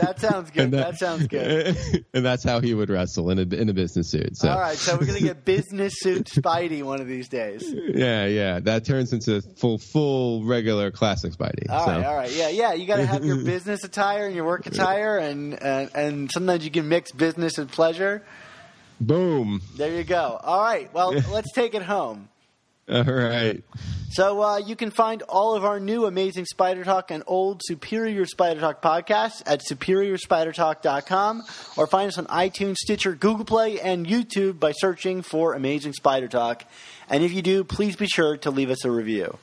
[0.00, 0.64] That sounds good.
[0.64, 2.04] and that, sounds good.
[2.14, 4.36] and that's how he would wrestle in a in a business suit.
[4.36, 7.64] So All right, so we're gonna get business suit Spidey one of these days.
[7.72, 11.70] yeah, yeah, that turns into full full regular classic Spidey.
[11.70, 11.92] All so.
[11.92, 12.72] right, all right, yeah, yeah.
[12.74, 16.62] You got to have your business attire and your work attire, and, and and sometimes
[16.64, 18.22] you can mix business and pleasure.
[19.02, 19.60] Boom.
[19.76, 20.38] There you go.
[20.42, 22.28] All right, well, let's take it home.
[22.88, 23.62] All right.
[24.10, 28.26] So uh, you can find all of our new amazing Spider Talk and old Superior
[28.26, 31.42] Spider Talk podcasts at superiorspidertalk.com
[31.76, 36.28] or find us on iTunes, Stitcher, Google Play, and YouTube by searching for Amazing Spider
[36.28, 36.64] Talk.
[37.08, 39.38] And if you do, please be sure to leave us a review.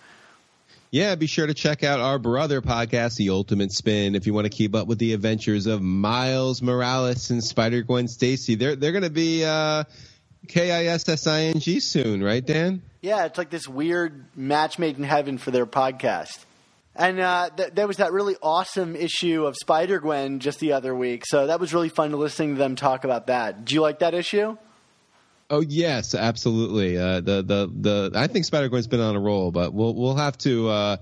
[0.92, 4.46] Yeah, be sure to check out our brother podcast, The Ultimate Spin, if you want
[4.46, 8.56] to keep up with the adventures of Miles Morales and Spider Gwen Stacy.
[8.56, 9.84] They're they're going to be uh,
[10.48, 12.82] K I S S I N G soon, right, Dan?
[13.02, 16.44] Yeah, it's like this weird match made in heaven for their podcast.
[16.96, 20.96] And uh, th- there was that really awesome issue of Spider Gwen just the other
[20.96, 21.24] week.
[21.28, 23.64] So that was really fun to listen to them talk about that.
[23.64, 24.58] Do you like that issue?
[25.50, 26.98] Oh yes, absolutely.
[26.98, 30.16] Uh, the the the I think Spider Gwen's been on a roll, but we'll we'll
[30.16, 30.98] have to uh,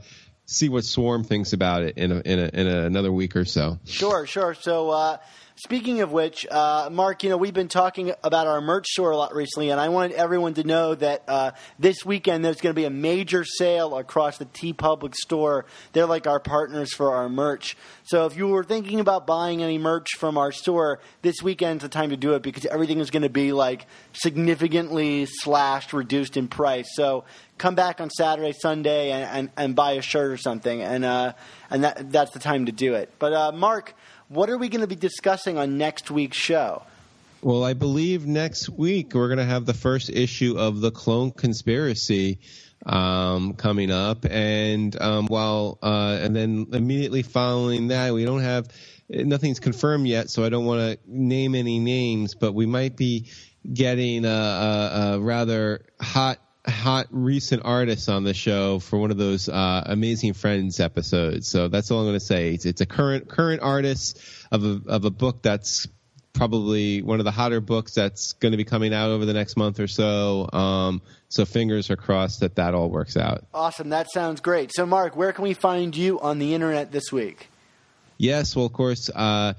[0.45, 3.45] see what Swarm thinks about it in a, in a, in a, another week or
[3.45, 3.77] so.
[3.85, 4.53] Sure, sure.
[4.53, 5.17] So, uh,
[5.57, 9.17] speaking of which, uh, Mark, you know, we've been talking about our merch store a
[9.17, 12.79] lot recently, and I wanted everyone to know that uh, this weekend there's going to
[12.79, 15.65] be a major sale across the TeePublic store.
[15.93, 17.75] They're like our partners for our merch.
[18.03, 21.89] So, if you were thinking about buying any merch from our store, this weekend's the
[21.89, 26.47] time to do it because everything is going to be like significantly slashed, reduced in
[26.47, 26.87] price.
[26.93, 27.25] So,
[27.57, 31.33] come back on Saturday, Sunday, and, and, and buy a shirt or something, and uh,
[31.69, 33.13] and that that's the time to do it.
[33.19, 33.93] But uh, Mark,
[34.29, 36.83] what are we going to be discussing on next week's show?
[37.41, 41.31] Well, I believe next week we're going to have the first issue of the Clone
[41.31, 42.39] Conspiracy
[42.85, 48.67] um, coming up, and um, while uh, and then immediately following that, we don't have
[49.09, 53.29] nothing's confirmed yet, so I don't want to name any names, but we might be
[53.71, 59.17] getting a, a, a rather hot hot recent artist on the show for one of
[59.17, 61.47] those uh, amazing friends episodes.
[61.47, 62.53] So that's all I'm going to say.
[62.53, 64.19] It's, it's a current current artist
[64.51, 65.87] of a of a book that's
[66.33, 69.57] probably one of the hotter books that's going to be coming out over the next
[69.57, 70.47] month or so.
[70.53, 73.45] Um, so fingers are crossed that that all works out.
[73.53, 74.71] Awesome, that sounds great.
[74.73, 77.47] So, Mark, where can we find you on the internet this week?
[78.17, 79.09] Yes, well, of course.
[79.13, 79.53] Uh,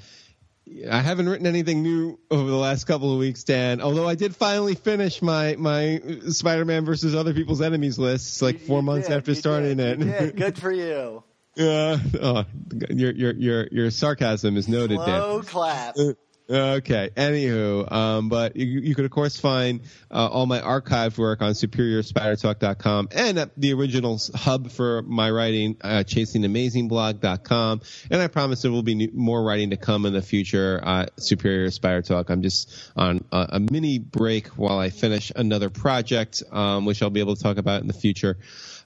[0.91, 3.81] I haven't written anything new over the last couple of weeks, Dan.
[3.81, 8.61] Although I did finally finish my my uh, Spider-Man versus other people's enemies list, like
[8.61, 10.37] four you months did, after starting did, it.
[10.37, 11.23] Good for you.
[11.57, 11.99] Yeah.
[12.21, 12.45] Oh,
[12.91, 15.07] your your your your sarcasm is noted, Dan.
[15.07, 15.97] Slow clap.
[15.99, 16.13] Uh,
[16.51, 17.11] Okay.
[17.15, 21.53] Anywho, um, but you, you could of course find uh, all my archived work on
[21.53, 27.83] superiorspidertalk.com and at the original hub for my writing, uh, chasingamazingblog.com.
[28.11, 30.81] And I promise there will be new, more writing to come in the future.
[30.83, 32.31] Uh, Superior Spider Talk.
[32.31, 37.11] I'm just on a, a mini break while I finish another project, um, which I'll
[37.11, 38.39] be able to talk about in the future.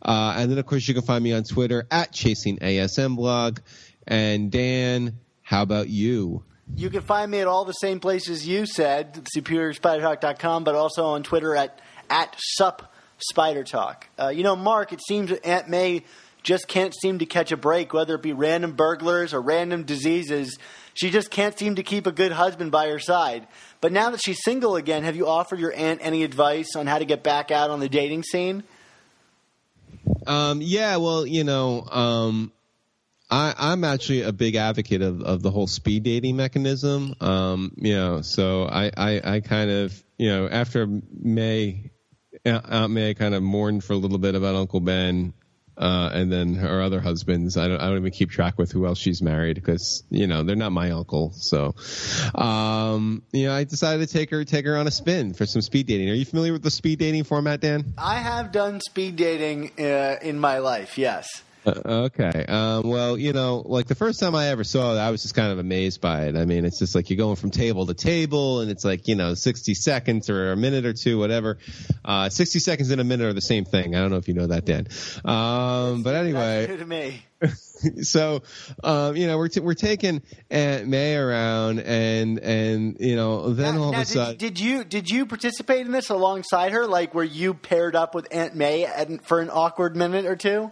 [0.04, 3.60] Uh, and then of course you can find me on Twitter at ChasingASMBlog.
[4.04, 6.42] And Dan, how about you?
[6.74, 11.22] You can find me at all the same places you said, superiorspidertalk.com, but also on
[11.22, 14.04] Twitter at, at supspidertalk.
[14.18, 16.04] Uh, you know, Mark, it seems Aunt May
[16.42, 20.58] just can't seem to catch a break, whether it be random burglars or random diseases.
[20.94, 23.46] She just can't seem to keep a good husband by her side.
[23.80, 26.98] But now that she's single again, have you offered your aunt any advice on how
[26.98, 28.64] to get back out on the dating scene?
[30.26, 32.52] Um, yeah, well, you know, um,
[33.32, 37.14] I, I'm actually a big advocate of, of the whole speed dating mechanism.
[37.18, 41.92] Um, you know, so I, I, I kind of, you know, after May,
[42.44, 45.32] Aunt May kind of mourned for a little bit about Uncle Ben.
[45.78, 48.86] Uh, and then her other husbands, I don't, I don't even keep track with who
[48.86, 51.32] else she's married because, you know, they're not my uncle.
[51.32, 51.74] So,
[52.34, 55.62] um, you know, I decided to take her, take her on a spin for some
[55.62, 56.10] speed dating.
[56.10, 57.94] Are you familiar with the speed dating format, Dan?
[57.96, 61.42] I have done speed dating uh, in my life, yes.
[61.64, 62.44] Uh, okay.
[62.48, 65.34] Um, well, you know, like the first time I ever saw it, I was just
[65.34, 66.36] kind of amazed by it.
[66.36, 69.14] I mean, it's just like you're going from table to table, and it's like you
[69.14, 71.58] know, 60 seconds or a minute or two, whatever.
[72.04, 73.94] Uh, 60 seconds and a minute are the same thing.
[73.94, 74.88] I don't know if you know that, Dan.
[75.24, 77.22] Um, but anyway, to me.
[78.02, 78.42] so,
[78.84, 83.74] um, you know, we're t- we're taking Aunt May around, and and you know, then
[83.76, 86.72] Now- all now, of a sudden, did, did you did you participate in this alongside
[86.72, 86.86] her?
[86.86, 90.70] Like, were you paired up with Aunt May and, for an awkward minute or two?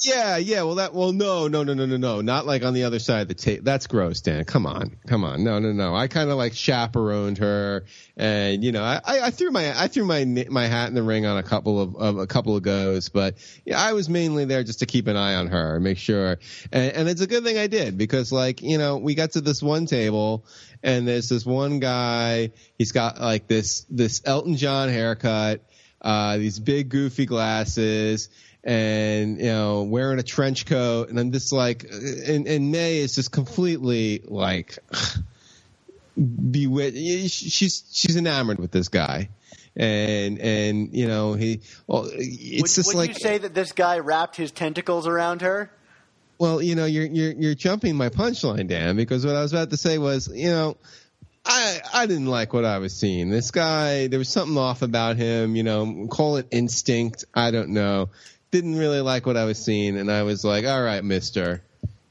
[0.00, 0.62] Yeah, yeah.
[0.62, 0.94] Well, that.
[0.94, 2.20] Well, no, no, no, no, no, no.
[2.20, 3.62] Not like on the other side of the tape.
[3.62, 4.44] That's gross, Dan.
[4.44, 5.44] Come on, come on.
[5.44, 5.94] No, no, no.
[5.94, 7.84] I kind of like chaperoned her,
[8.16, 11.24] and you know, I, I, threw my, I threw my, my hat in the ring
[11.26, 14.64] on a couple of, of a couple of goes, but yeah, I was mainly there
[14.64, 16.38] just to keep an eye on her, make sure.
[16.72, 19.40] And, and it's a good thing I did because, like, you know, we got to
[19.40, 20.46] this one table,
[20.82, 22.50] and there's this one guy.
[22.76, 25.62] He's got like this, this Elton John haircut,
[26.00, 28.28] uh, these big goofy glasses
[28.66, 33.14] and you know wearing a trench coat and i'm just like and, and may is
[33.14, 34.78] just completely like
[36.50, 39.28] bewitched she's she's enamored with this guy
[39.76, 43.72] and and you know he well it's would just would like you say that this
[43.72, 45.70] guy wrapped his tentacles around her?
[46.38, 49.70] well, you know, you're you're you're jumping my punchline, Dan, because what I was about
[49.70, 50.76] to say was, you know,
[51.44, 53.30] I I didn't like what I was seeing.
[53.30, 55.56] This guy, there was something off about him.
[55.56, 57.24] You know, call it instinct.
[57.34, 58.10] I don't know.
[58.56, 61.62] Didn't really like what I was seeing, and I was like, all right, Mister,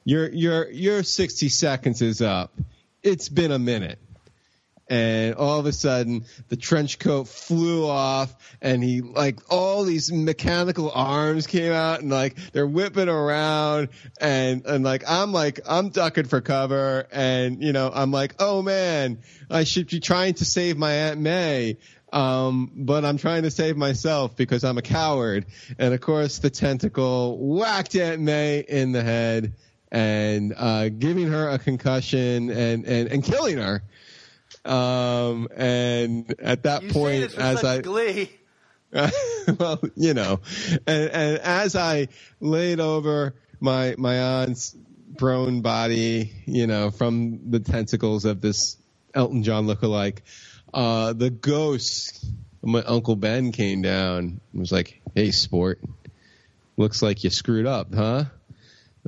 [0.04, 2.54] your your your sixty seconds is up.
[3.02, 3.98] It's been a minute
[4.88, 10.12] and all of a sudden the trench coat flew off and he like all these
[10.12, 13.90] mechanical arms came out and like they're whipping around
[14.22, 18.62] and and like I'm like I'm ducking for cover and you know I'm like oh
[18.62, 19.20] man
[19.50, 21.78] I should be trying to save my Aunt May
[22.16, 25.46] um, but I'm trying to save myself because I'm a coward.
[25.78, 29.54] And of course the tentacle whacked Aunt May in the head
[29.92, 33.84] and uh, giving her a concussion and, and, and killing her.
[34.64, 38.32] Um, and at that You point, as I, glee.
[39.60, 40.40] well, you know,
[40.88, 42.08] and, and as I
[42.40, 44.76] laid over my my aunt's
[45.18, 48.78] prone body, you know, from the tentacles of this
[49.14, 50.20] Elton John lookalike,
[50.76, 52.26] uh, the ghost
[52.62, 55.80] my uncle Ben came down and was like, "Hey, sport,
[56.78, 58.26] looks like you screwed up, huh?"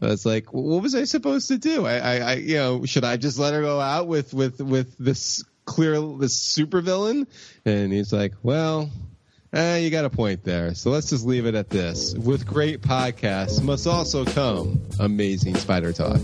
[0.01, 1.85] I was like, what was I supposed to do?
[1.85, 4.95] I, I, I, you know, should I just let her go out with, with, with
[4.99, 7.25] this clear, this supervillain?
[7.65, 8.91] And he's like, well,
[9.53, 10.75] eh, you got a point there.
[10.75, 12.13] So let's just leave it at this.
[12.13, 16.19] With great podcasts must also come amazing spider talk.